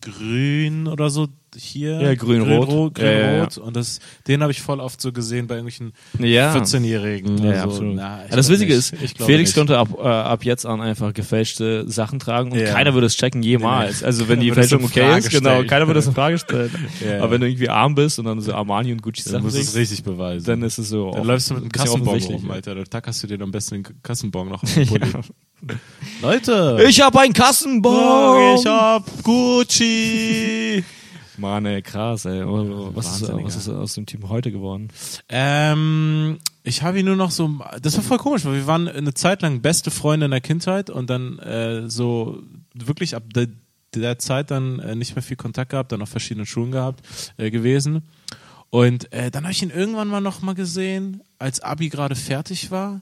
[0.01, 1.99] grün oder so hier.
[2.01, 2.67] Ja, grün-rot.
[2.67, 2.99] Grün-rot.
[2.99, 3.47] Ja, ja, ja.
[3.61, 6.53] Und das, den habe ich voll oft so gesehen bei irgendwelchen Ja.
[6.55, 7.37] 14-Jährigen.
[7.43, 7.95] Ja, Also, absolut.
[7.95, 8.93] na, das Witzige nicht.
[8.93, 9.55] ist, Felix nicht.
[9.55, 13.41] konnte ab, äh, ab jetzt an einfach gefälschte Sachen tragen und keiner würde es checken
[13.43, 14.03] jemals.
[14.03, 15.67] Also wenn die Fälschung okay ist, genau, stellen.
[15.67, 16.71] keiner würde es in Frage stellen.
[17.19, 19.57] Aber wenn du irgendwie arm bist und dann so Armani und Gucci Dann Sachen musst
[19.57, 20.45] du es richtig beweisen.
[20.45, 21.11] dann ist es so.
[21.11, 22.51] Dann läufst du mit einem Kassenbon rum.
[22.51, 22.75] Alter.
[22.75, 25.05] Da tackerst du dir am besten den Kassenbon noch auf den Pulli.
[26.21, 26.85] Leute!
[26.87, 28.55] Ich hab einen Kassenbon!
[28.59, 30.83] ich hab Gucci!
[31.39, 32.43] Mann, ey, krass, ey.
[32.43, 34.89] Oh, Was ist, was ist aus dem Team heute geworden?
[35.29, 37.59] Ähm, ich habe ihn nur noch so.
[37.81, 40.89] Das war voll komisch, weil wir waren eine Zeit lang beste Freunde in der Kindheit
[40.89, 42.41] und dann äh, so
[42.73, 43.47] wirklich ab der,
[43.95, 47.01] der Zeit dann äh, nicht mehr viel Kontakt gehabt, dann auf verschiedenen Schulen gehabt
[47.37, 48.03] äh, gewesen.
[48.69, 52.69] Und äh, dann habe ich ihn irgendwann mal noch mal gesehen, als Abi gerade fertig
[52.69, 53.01] war.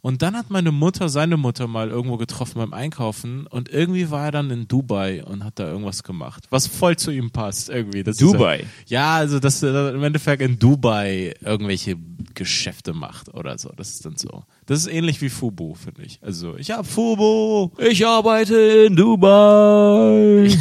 [0.00, 4.26] Und dann hat meine Mutter seine Mutter mal irgendwo getroffen beim Einkaufen und irgendwie war
[4.26, 8.02] er dann in Dubai und hat da irgendwas gemacht, was voll zu ihm passt irgendwie.
[8.04, 8.60] Das Dubai?
[8.60, 11.96] Ist, ja, also dass er im Endeffekt in Dubai irgendwelche
[12.34, 13.70] Geschäfte macht oder so.
[13.76, 14.44] Das ist dann so.
[14.66, 16.20] Das ist ähnlich wie Fubu, finde ich.
[16.22, 17.70] Also ich hab Fubu.
[17.78, 20.48] Ich arbeite in Dubai.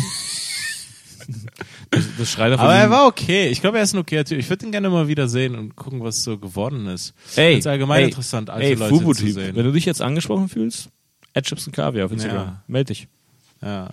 [1.91, 3.49] das, das schreit auf Aber er war okay.
[3.49, 4.39] Ich glaube, er ist ein okayer Typ.
[4.39, 7.13] Ich würde ihn gerne mal wieder sehen und gucken, was so geworden ist.
[7.35, 9.55] Ey, ist allgemein ey, interessant, alte ey, Leute zu sehen.
[9.55, 10.89] Wenn du dich jetzt angesprochen fühlst,
[11.33, 12.47] Add Chips und Kaviar auf Instagram.
[12.47, 12.63] Ja.
[12.67, 13.07] Meld dich.
[13.61, 13.89] Ja.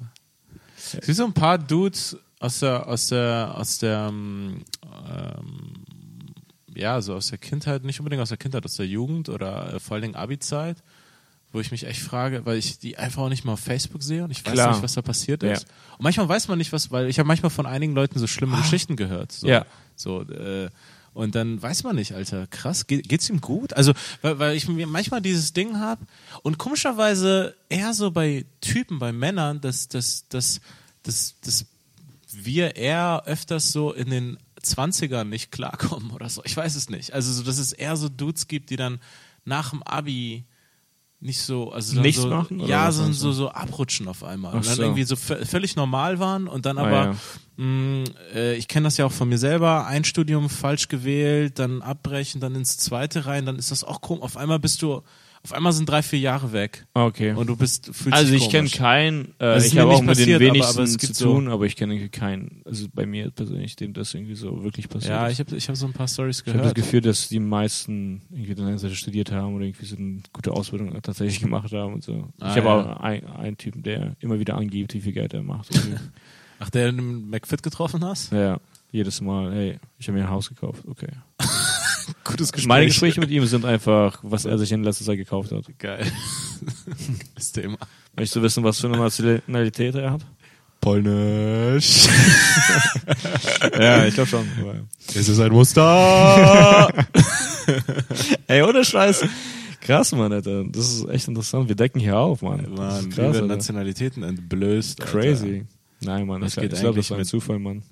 [0.77, 4.65] Es gibt so ein paar Dudes aus der, aus der, aus der, ähm,
[5.09, 5.73] ähm,
[6.75, 9.81] ja, so aus der Kindheit, nicht unbedingt aus der Kindheit, aus der Jugend oder äh,
[9.81, 10.79] vor allen Dingen Abi-Zeit,
[11.55, 14.25] wo ich mich echt frage, weil ich die einfach auch nicht mal auf Facebook sehe
[14.25, 14.73] und ich weiß Klar.
[14.73, 15.53] nicht, was da passiert Ja.
[15.53, 15.67] ist.
[15.97, 18.57] Und manchmal weiß man nicht, was, weil ich habe manchmal von einigen Leuten so schlimme
[18.59, 19.33] Geschichten gehört.
[19.33, 19.65] So, Ja.
[19.97, 20.69] So, äh,
[21.13, 23.73] und dann weiß man nicht, Alter, krass, geht, geht's ihm gut?
[23.75, 26.05] Also, weil, weil ich mir manchmal dieses Ding habe
[26.43, 30.61] und komischerweise eher so bei Typen, bei Männern, dass, dass, dass,
[31.05, 31.67] dass, dass
[32.33, 36.43] wir eher öfters so in den 20ern nicht klarkommen oder so.
[36.45, 37.13] Ich weiß es nicht.
[37.13, 38.99] Also, so, dass es eher so Dudes gibt, die dann
[39.45, 40.43] nach dem Abi
[41.25, 44.51] nicht so, also Nichts so, machen, ja, so, so, so abrutschen auf einmal.
[44.53, 44.83] Ach und dann so.
[44.83, 47.65] irgendwie so vö- völlig normal waren und dann Ah, aber, ja.
[47.65, 51.81] mh, äh, ich kenne das ja auch von mir selber, ein Studium falsch gewählt, dann
[51.81, 54.23] abbrechen, dann ins zweite rein, dann ist das auch komisch.
[54.23, 55.03] Auf einmal bist du,
[55.45, 57.33] auf einmal sind drei, vier Jahre weg Okay.
[57.35, 60.37] und du bist, also ich kenne keinen, äh, ich habe nicht auch mit den passiert,
[60.41, 63.31] aber- wenigsten aber es zu gibt so- tun, aber ich kenne keinen, also bei mir
[63.31, 66.09] persönlich, dem das irgendwie so wirklich passiert Ja, ich habe ich hab so ein paar
[66.09, 66.77] Stories Ich habe das gehört.
[66.77, 71.01] Gefühl, dass die meisten irgendwie dann Seite studiert haben oder irgendwie so eine gute Ausbildung
[71.03, 72.27] tatsächlich gemacht haben und so.
[72.41, 72.95] Ah, ich habe ja.
[72.97, 75.69] auch einen, einen Typen, der immer wieder angibt, wie viel Geld er macht.
[76.59, 78.33] Ach, der im McFit getroffen hast?
[78.33, 78.59] ja,
[78.93, 81.09] jedes Mal, hey, ich habe mir ein Haus gekauft, okay.
[82.25, 85.65] Gutes Meine Gespräche mit ihm sind einfach, was er sich in letzter Zeit gekauft hat.
[85.79, 86.07] Geil.
[87.35, 87.77] das Thema.
[88.17, 90.23] Möchtest du wissen, was für eine Nationalität er hat?
[90.81, 92.07] Polnisch.
[93.79, 94.47] ja, ich glaube schon.
[95.15, 96.89] Es ist ein Muster.
[98.47, 99.25] Ey, ohne Scheiß.
[99.81, 100.65] Krass, Mann, Alter.
[100.65, 101.69] Das ist echt interessant.
[101.69, 102.67] Wir decken hier auf, Mann.
[102.75, 103.47] Mann, wie krass, werden Alter.
[103.47, 105.01] Nationalitäten entblößt.
[105.01, 105.13] Alter.
[105.13, 105.65] Crazy.
[106.01, 107.83] Nein, Mann, Das das geht ich glaube, eigentlich das war ein mit- Zufall, Mann.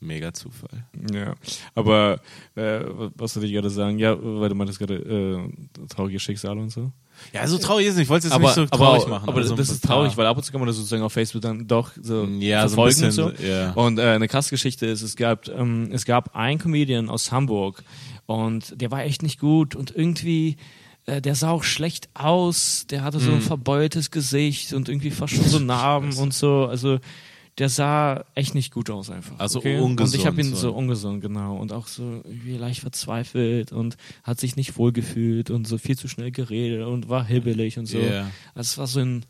[0.00, 0.84] Mega Zufall.
[1.12, 1.34] Ja,
[1.74, 2.20] aber
[2.54, 2.80] äh,
[3.16, 3.98] was wollte ich gerade sagen?
[3.98, 6.92] Ja, weil du meintest gerade äh, traurige Schicksale und so.
[7.32, 8.04] Ja, so traurig ist es nicht.
[8.04, 9.28] Ich wollte es jetzt aber nicht so aber, traurig machen.
[9.28, 11.12] aber so das ein ist traurig, weil ab und zu kann man das sozusagen auf
[11.12, 13.24] Facebook dann doch so Ja, so ein verfolgen bisschen.
[13.24, 13.44] und so.
[13.44, 13.72] Ja.
[13.72, 17.82] Und äh, eine krasse Geschichte ist, es gab, ähm, es gab einen Comedian aus Hamburg
[18.26, 20.58] und der war echt nicht gut und irgendwie,
[21.06, 25.34] äh, der sah auch schlecht aus, der hatte so ein verbeultes Gesicht und irgendwie fast
[25.34, 26.66] schon so Narben und so.
[26.66, 27.00] Also
[27.58, 29.38] der sah echt nicht gut aus einfach.
[29.38, 29.80] Also okay?
[29.80, 30.72] ungesund Und ich habe ihn so.
[30.72, 31.56] ungesund, genau.
[31.56, 35.98] Und auch so irgendwie leicht verzweifelt und hat sich nicht wohl gefühlt und so viel
[35.98, 37.98] zu schnell geredet und war hibbelig und so.
[37.98, 38.30] Ja.
[38.54, 39.24] Also es war so ein,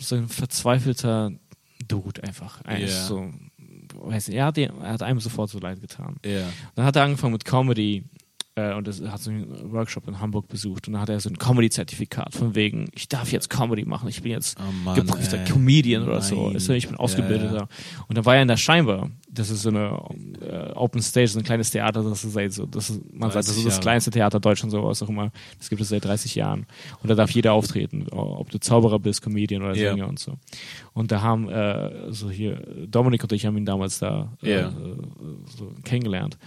[0.00, 1.32] so ein verzweifelter
[1.86, 2.60] Dude einfach.
[2.66, 2.88] Ja.
[2.88, 3.32] so,
[3.94, 6.16] weiß nicht, er hat, er hat einem sofort so leid getan.
[6.24, 6.48] Ja.
[6.74, 8.04] Dann hat er angefangen mit Comedy
[8.56, 11.38] und das, hat so einen Workshop in Hamburg besucht und dann hat er so ein
[11.38, 15.44] Comedy-Zertifikat von wegen, ich darf jetzt Comedy machen, ich bin jetzt Oh Mann, geprüfter ey.
[15.44, 16.46] Comedian oder so.
[16.46, 16.56] Nein.
[16.56, 17.56] Ist ja, ich bin ausgebildeter.
[17.56, 17.68] Ja.
[18.06, 19.10] Und dann war er in der Scheinbar.
[19.28, 20.00] Das ist so eine
[20.40, 23.48] äh, Open Stage, so ein kleines Theater, das ist seit so, das ist, man sagt,
[23.48, 25.32] das 30 ist das kleinste Theater Deutschlands, so was auch immer.
[25.58, 26.66] Das gibt es seit 30 Jahren.
[27.02, 29.74] Und da darf jeder auftreten, ob du Zauberer bist, Comedian oder.
[29.74, 30.34] Sänger und so.
[30.92, 34.70] Und da haben, äh, so hier, Dominik und ich haben ihn damals da äh, äh,
[35.56, 36.38] so kennengelernt.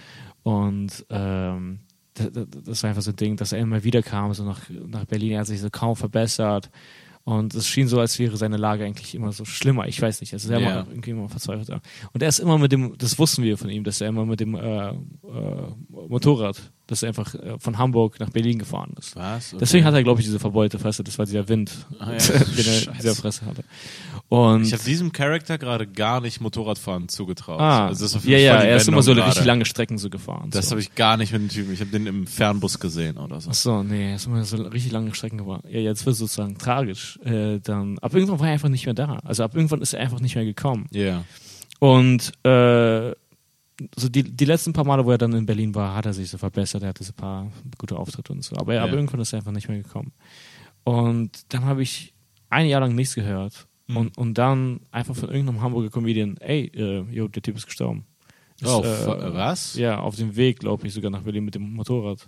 [0.44, 1.80] Und ähm,
[2.20, 5.34] das war einfach so ein Ding, dass er immer wieder kam, so nach, nach Berlin.
[5.34, 6.70] Er hat sich so kaum verbessert.
[7.24, 9.86] Und es schien so, als wäre seine Lage eigentlich immer so schlimmer.
[9.86, 10.32] Ich weiß nicht.
[10.32, 10.68] Also er Ja.
[10.76, 11.82] war irgendwie immer verzweifelter.
[12.14, 14.40] Und er ist immer mit dem, das wussten wir von ihm, dass er immer mit
[14.40, 14.94] dem äh, äh,
[16.08, 19.16] Motorrad, dass er einfach äh, von Hamburg nach Berlin gefahren ist.
[19.16, 19.50] Was?
[19.54, 19.58] Okay.
[19.60, 21.04] Deswegen hat er, glaube ich, diese verbeulte Fresse.
[21.04, 22.18] Das war dieser Wind, Ah, ja.
[22.18, 23.64] den er in dieser Fresse hatte.
[24.30, 27.60] Und Ich habe diesem Charakter gerade gar nicht Motorradfahren zugetraut.
[27.60, 30.50] ah, Also das ja, ja, er ist immer so Wendung richtig lange Strecken so gefahren.
[30.50, 30.72] Das so.
[30.72, 31.74] habe ich gar nicht mit dem Typen.
[31.74, 33.50] Ich habe den im Fernbus gesehen oder so.
[33.52, 35.64] Ach so, nee, er ist immer so richtig lange Strecken gefahren.
[35.70, 37.20] Ja, jetzt wird es sozusagen tragisch.
[37.26, 39.20] Äh, dann, ab irgendwann war er einfach nicht mehr da.
[39.26, 40.88] Also ab irgendwann ist er einfach nicht mehr gekommen.
[40.92, 41.24] Ja.
[41.80, 43.12] Und äh,
[43.96, 46.30] so die, die letzten paar Male, wo er dann in Berlin war, hat er sich
[46.30, 46.84] so verbessert.
[46.84, 48.56] Er hatte so ein paar gute Auftritte und so.
[48.56, 48.84] Aber, Ja.
[48.84, 50.12] aber irgendwann ist er einfach nicht mehr gekommen.
[50.84, 52.14] Und dann habe ich
[52.50, 53.68] ein Jahr lang nichts gehört.
[53.88, 53.98] Mhm.
[53.98, 58.06] Und, und dann einfach von irgendeinem Hamburger Comedian, ey, äh, jo, der Typ ist gestorben.
[58.60, 59.76] Ist, Oh, äh, was?
[59.76, 62.28] Ja, auf dem Weg, glaube ich, sogar nach Berlin mit dem Motorrad.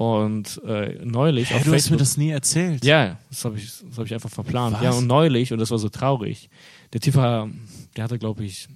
[0.00, 1.98] Und äh, neulich Hä, auf du hast mir Facebook.
[1.98, 2.82] das nie erzählt.
[2.86, 4.76] Ja, das habe ich, das hab ich einfach verplant.
[4.76, 4.82] Was?
[4.82, 6.48] Ja, und neulich, und das war so traurig,
[6.94, 7.50] der Typ war,
[7.94, 8.66] der hatte, glaube ich,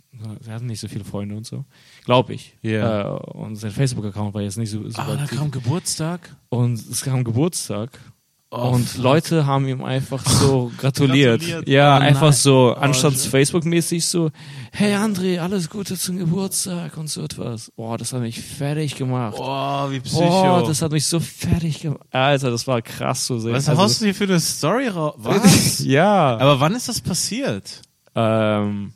[0.45, 1.65] der hatte nicht so viele Freunde und so.
[2.05, 2.55] Glaube ich.
[2.61, 3.17] Ja.
[3.17, 6.37] Äh, und sein Facebook-Account war jetzt nicht so, so Ah, da kam Geburtstag.
[6.51, 7.99] Und es kam Geburtstag.
[8.57, 9.03] Oh, und fuck.
[9.03, 11.41] Leute haben ihm einfach so gratuliert.
[11.41, 11.69] Gratuliert.
[11.69, 12.33] Ja, Oh, einfach nein.
[12.33, 13.23] so, Oh, anstatt shit.
[13.31, 14.31] Facebook-mäßig so,
[14.73, 17.73] hey André, alles Gute zum Geburtstag und so etwas.
[17.77, 19.35] Boah, das hat mich fertig gemacht.
[19.39, 20.21] Oh, wie Psycho.
[20.29, 22.01] Boah, das hat mich so fertig gemacht.
[22.13, 23.53] Alter, das war krass zu sehen.
[23.53, 25.15] was Also, haust du hier für eine Story raus?
[25.19, 25.81] Was?
[25.85, 26.37] ja.
[26.39, 27.83] Aber wann ist das passiert?
[28.15, 28.93] Ähm,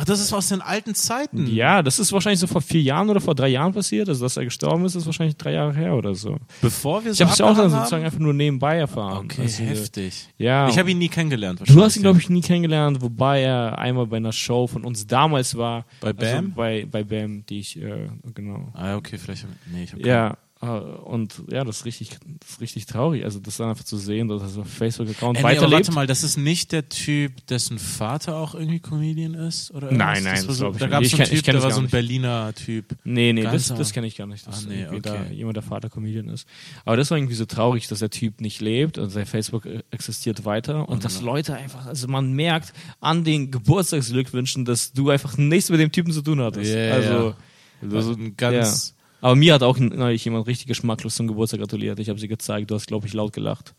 [0.00, 1.46] Ach, das ist aus den alten Zeiten.
[1.48, 4.08] ja, das ist wahrscheinlich so vor vier Jahren oder vor drei Jahren passiert.
[4.08, 6.36] Also, dass er gestorben ist, ist wahrscheinlich drei Jahre her oder so.
[6.62, 9.24] Bevor wir Ich so habe es ja auch dann sozusagen einfach nur nebenbei erfahren.
[9.24, 10.28] Okay, Also, heftig.
[10.38, 10.68] Ja.
[10.68, 11.60] Ich habe ihn nie kennengelernt.
[11.66, 15.06] Du hast ihn, glaube ich, nie kennengelernt, wobei er einmal bei einer Show von uns
[15.06, 15.84] damals war.
[16.00, 16.52] Bei Also Bam?
[16.54, 18.68] bei, bei Bam, die ich, äh, genau.
[18.74, 19.42] Ah, okay, vielleicht.
[19.44, 23.24] ich- Nee, ich hab Ja, und ja, das ist richtig, das ist richtig traurig.
[23.24, 25.72] Also, das dann einfach zu sehen, dass er Facebook-Account Äh, nee, weiterlebt.
[25.72, 29.70] warte mal, das ist nicht der Typ, dessen Vater auch irgendwie Comedian ist?
[29.70, 30.24] Oder Nein, irgendwas?
[30.24, 31.76] nein, das das so, glaub ich Da gab es einen kenn- Typ, der war so
[31.78, 31.92] ein nicht.
[31.92, 32.96] Berliner Typ.
[33.04, 35.32] Nee, nee, Ganz das, das kenne ich gar nicht, dass Ah, nee, irgendwie da okay.
[35.34, 36.48] jemand der Vater Comedian ist.
[36.84, 39.82] Aber das war irgendwie so traurig, dass der Typ nicht lebt und sein Facebook äh,
[39.92, 45.36] existiert weiter und dass Leute einfach, also man merkt an den Geburtstagsglückwünschen, dass du einfach
[45.38, 46.72] nichts mit dem Typen zu tun hattest.
[46.74, 47.34] Ja, also,
[47.82, 48.00] ja.
[48.02, 48.94] So ein ganz.
[49.20, 51.98] Aber mir hat auch neulich jemand richtig geschmacklos zum Geburtstag gratuliert.
[51.98, 53.74] Ich habe sie gezeigt, du hast, glaube ich, laut gelacht.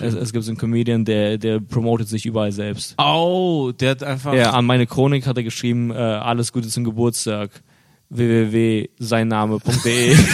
[0.00, 2.94] Es, es gibt so einen Comedian, der, der promotet sich überall selbst.
[2.98, 4.32] Oh, der hat einfach.
[4.32, 7.50] Ja, an meine Chronik hat er geschrieben, äh, alles Gute zum Geburtstag
[8.10, 10.16] www.seinname.de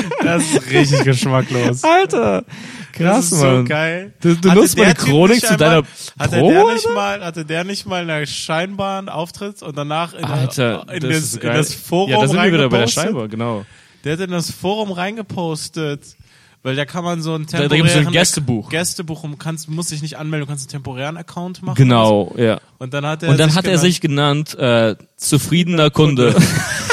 [0.22, 1.84] Das ist richtig geschmacklos.
[1.84, 2.44] Alter,
[2.92, 3.56] krass, das ist Mann.
[3.58, 4.12] so geil.
[4.20, 5.82] Du, du nutzt meine Chronik zu deiner
[6.18, 10.24] hatte Promo, der nicht mal, hatte der nicht mal eine Scheinbahn Auftritt und danach in,
[10.24, 12.88] Alter, in, das das, so in das Forum Ja, da sind wir wieder bei der?
[12.88, 13.64] Scheibe, genau.
[14.04, 16.16] Der hat in das Forum reingepostet,
[16.62, 18.68] weil da kann man so ein Da, da temporären gibt es so ein Gästebuch.
[18.70, 21.76] Gästebuch und kannst, musst dich nicht anmelden, du kannst einen temporären Account machen.
[21.76, 22.60] Genau, ja.
[22.78, 26.34] Und dann hat er Und dann sich hat er genannt, sich genannt, äh, zufriedener Kunde.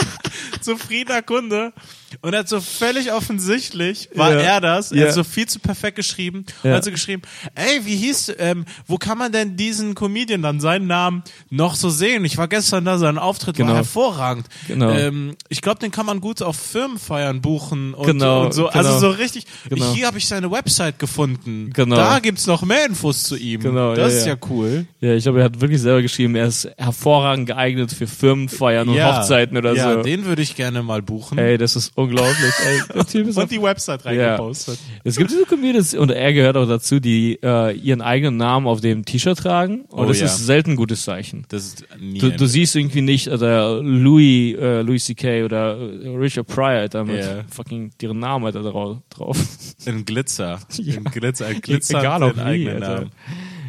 [0.62, 1.74] zufriedener Kunde.
[2.22, 4.40] Und er hat so völlig offensichtlich, war Ja.
[4.40, 5.08] er das, er Ja.
[5.08, 6.46] hat so viel zu perfekt geschrieben.
[6.64, 6.76] Und Ja.
[6.78, 7.22] hat so geschrieben,
[7.56, 11.90] ey, wie hieß, ähm, wo kann man denn diesen Comedian dann seinen Namen noch so
[11.90, 12.26] sehen?
[12.26, 13.70] Ich war gestern da, sein Auftritt Genau.
[13.70, 14.48] war hervorragend.
[14.68, 14.90] Genau.
[14.92, 18.64] Ähm, ich glaube, den kann man gut auf Firmenfeiern buchen und, Genau, und so.
[18.68, 18.78] genau.
[18.78, 19.94] Also so richtig, Genau.
[19.94, 21.72] hier habe ich seine Website gefunden.
[21.74, 21.96] Genau.
[21.96, 23.62] Da gibt's noch mehr Infos zu ihm.
[23.62, 24.40] Genau, das ja, ist ja, ja.
[24.50, 24.86] cool.
[25.02, 28.96] ja, ich glaube, er hat wirklich selber geschrieben, er ist hervorragend geeignet für Firmenfeiern und
[28.96, 29.18] ja.
[29.20, 30.02] Hochzeiten oder ja, so.
[30.04, 31.38] den würde ich gerne mal buchen.
[31.38, 32.54] Ey, das ist unglaublich.
[32.66, 34.80] Ey, der Typ ist und die Website reingepostet.
[35.04, 38.80] Es gibt diese Comedians, und er gehört auch dazu, die äh, ihren eigenen Namen auf
[38.82, 39.82] dem T-Shirt tragen.
[39.90, 40.28] Und Oh das ja.
[40.28, 41.46] ist selten ein gutes Zeichen.
[41.50, 45.44] Das ist nie Du, du siehst irgendwie nicht oder Louis, äh, Louis C.K.
[45.44, 47.44] oder äh, Richard Pryor da mit Ja.
[47.50, 49.38] fucking deren Namen Alter, drau- drauf.
[49.86, 50.60] In Glitzer.
[50.78, 50.96] Ja.
[50.96, 51.48] In Glitzer.
[51.48, 52.00] Ein Glitzer.
[52.00, 52.96] Egal auch den wie, eigenen Alter.
[52.96, 53.12] Namen.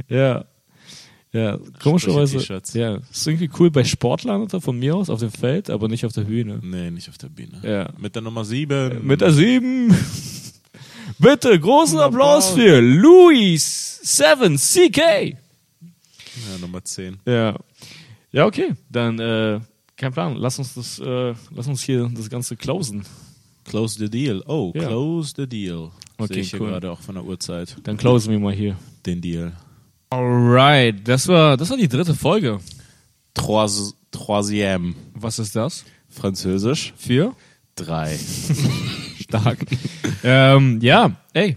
[0.09, 0.45] Ja.
[1.33, 2.39] Ja, komischerweise.
[2.73, 6.07] Ja, ist irgendwie cool bei Sportlern oder von mir aus auf dem Feld, aber nicht
[6.07, 6.59] auf der Bühne.
[6.63, 7.61] Nee, nicht auf der Bühne.
[7.63, 7.91] Ja.
[7.99, 9.07] Mit der Nummer 7.
[9.07, 9.95] Mit der 7.
[11.19, 14.99] Bitte, großen Applaus für Louis 7 CK.
[15.01, 17.19] ja, Nummer 10.
[17.27, 17.55] Ja.
[18.31, 18.75] Ja, okay.
[18.91, 19.61] Dann, äh,
[19.97, 20.37] kein Plan.
[20.37, 23.05] Lass uns das, äh, lass uns hier das Ganze closen.
[23.65, 24.43] Close the deal.
[24.47, 24.87] Oh, Ja.
[24.87, 25.91] close the deal.
[26.17, 26.69] Okay, Sehe ich cool.
[26.69, 27.77] gerade auch von der Uhrzeit.
[27.85, 28.77] Dann closen wir mal hier.
[29.05, 29.53] Den Deal.
[30.11, 32.61] Alright, das war, das war die dritte Folge.
[33.35, 33.67] Trois,
[34.13, 34.95] troisième.
[35.15, 35.85] Was ist das?
[36.09, 36.95] Französisch.
[36.97, 37.35] Für?
[37.77, 38.19] Drei.
[39.21, 39.59] Stark.
[40.25, 41.57] ähm, ja, ey.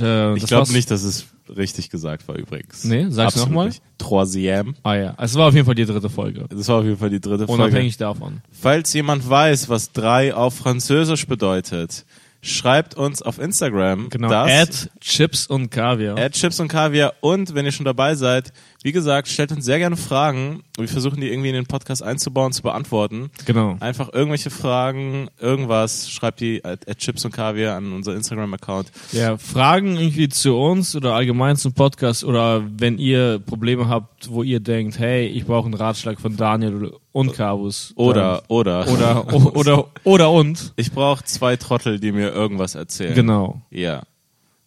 [0.00, 2.84] Äh, Ich glaube nicht, dass es richtig gesagt war übrigens.
[2.84, 3.70] Nee, sag's nochmal.
[3.98, 4.74] Troisième.
[4.84, 6.46] Ah ja, es war auf jeden Fall die dritte Folge.
[6.48, 7.62] Das war auf jeden Fall die dritte Folge.
[7.64, 8.40] Unabhängig davon.
[8.52, 12.06] Falls jemand weiß, was drei auf Französisch bedeutet,
[12.42, 14.08] schreibt uns auf Instagram.
[14.08, 14.28] Genau.
[14.28, 16.18] Das, Add Chips und Kaviar.
[16.18, 17.14] Add Chips und Kaviar.
[17.20, 20.62] Und wenn ihr schon dabei seid, wie gesagt, stellt uns sehr gerne Fragen.
[20.78, 23.30] Wir versuchen die irgendwie in den Podcast einzubauen, zu beantworten.
[23.44, 23.76] Genau.
[23.80, 28.90] Einfach irgendwelche Fragen, irgendwas, schreibt die at, at Chips und Kaviar an unser Instagram-Account.
[29.12, 34.42] Ja, Fragen irgendwie zu uns oder allgemein zum Podcast oder wenn ihr Probleme habt, wo
[34.42, 37.92] ihr denkt, hey, ich brauche einen Ratschlag von Daniel und Kabus.
[37.96, 38.88] Oder, oder.
[38.88, 40.72] Oder, o- oder, oder und.
[40.76, 43.14] Ich brauche zwei Trottel, die mir irgendwas erzählen.
[43.14, 43.60] Genau.
[43.70, 44.04] Ja.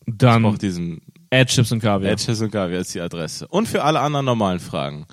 [0.06, 1.02] Ich Dann brauche diesen
[1.34, 2.14] Add Chips und Kaviar.
[2.14, 3.48] At Chips und Kaviar ist die Adresse.
[3.48, 5.06] Und für alle anderen normalen Fragen.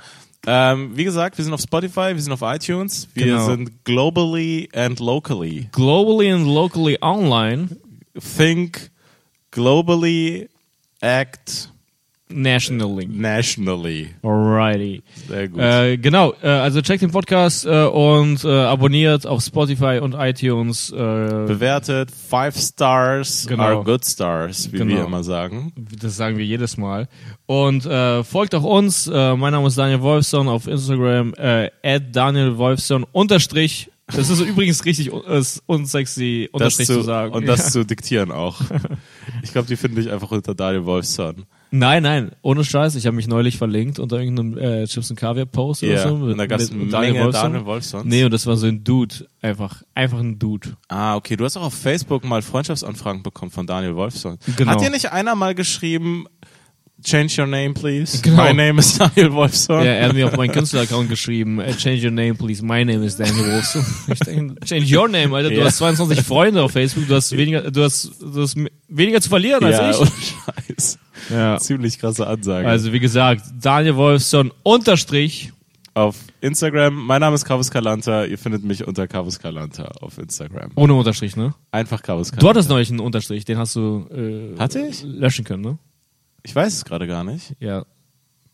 [0.47, 3.47] Ähm, wie gesagt, wir sind auf Spotify, wir sind auf iTunes, wir Genau.
[3.47, 5.69] sind globally and locally.
[5.73, 7.77] Globally and locally online,
[8.37, 8.91] Think
[9.51, 10.49] globally,
[11.01, 11.71] act
[12.33, 13.07] nationally.
[13.07, 14.09] nationally.
[14.23, 15.03] Alrighty.
[15.29, 15.61] Sehr gut.
[15.61, 20.91] Äh, genau, äh, also checkt den Podcast äh, und äh, abonniert auf Spotify und iTunes.
[20.91, 23.63] Äh, Bewertet, five stars Genau.
[23.63, 24.97] are good stars, wie Genau.
[24.97, 25.73] wir immer sagen.
[26.01, 27.09] das sagen wir jedes Mal.
[27.47, 29.07] Und äh, folgt auch uns.
[29.07, 31.35] Mein Name ist Daniel Wolfson auf Instagram.
[31.35, 31.71] Äh,
[32.13, 33.91] Daniel Wolfson unterstrich.
[34.07, 37.33] Das ist übrigens richtig ist unsexy Das unterstrich zu, zu, sagen.
[37.33, 38.61] und das zu diktieren auch.
[39.43, 41.45] Ich glaube, die finde ich einfach unter Daniel Wolfson.
[41.73, 42.97] Nein, nein, ohne Scheiß.
[42.97, 46.15] Ich habe mich neulich verlinkt unter irgendeinem äh, Chips und Kaviar Post Ja, oder so.
[46.27, 47.33] und da gab es mit Daniel
[47.65, 48.05] Wolfsons.
[48.05, 49.27] Nee, und das war so ein Dude.
[49.41, 50.71] Einfach, einfach ein Dude.
[50.89, 51.37] Ah, okay.
[51.37, 54.39] Du hast auch auf Facebook mal Freundschaftsanfragen bekommen von Daniel Wolfson.
[54.57, 54.73] Genau.
[54.73, 56.27] Hat dir nicht einer mal geschrieben,
[57.05, 58.21] change your name, please?
[58.23, 58.43] Genau.
[58.45, 59.77] My name is Daniel Wolfson.
[59.85, 62.65] Ja, er hat mir auf meinen Künstler-Account geschrieben, äh, change your name, please.
[62.65, 63.87] My name is Daniel Wolfson.
[64.13, 65.51] Ich denke, change your name, Alter.
[65.51, 65.65] Du Ja.
[65.67, 67.07] hast 22 Freunde auf Facebook.
[67.07, 68.57] Du hast weniger, du hast, du hast
[68.89, 69.99] weniger zu verlieren als ja, ich.
[70.01, 70.99] ohne Scheiß.
[71.29, 71.59] Ja.
[71.59, 72.67] Ziemlich krasse Ansage.
[72.67, 75.53] Also, wie gesagt, Daniel Wolfson unterstrich.
[75.95, 78.25] auf Instagram, mein Name ist Carvus Calanta.
[78.25, 80.71] Ihr findet mich unter Carvus Calanta auf Instagram.
[80.77, 81.53] Ohne Unterstrich, ne?
[81.73, 82.49] Einfach Carvus Du Calanta.
[82.51, 85.03] hattest neulich einen Unterstrich, den hast du, äh, Hatte ich?
[85.03, 85.79] löschen können, ne?
[86.45, 87.55] Ich weiß es gerade gar nicht.
[87.61, 87.85] Ja.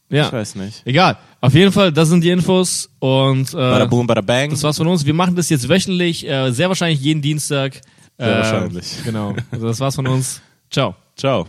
[0.08, 0.32] Ich Ja.
[0.32, 0.82] weiß nicht.
[0.86, 1.18] Egal.
[1.40, 4.50] Auf jeden Fall, das sind die Infos und, Bada äh, boom, bada bang.
[4.50, 5.04] das war's von uns.
[5.04, 7.80] Wir machen das jetzt wöchentlich, äh, sehr wahrscheinlich jeden Dienstag.
[8.18, 8.86] Sehr wahrscheinlich.
[9.04, 9.34] Genau.
[9.50, 10.40] Also das war's von uns.
[10.70, 10.94] Ciao.
[11.16, 11.46] Ciao.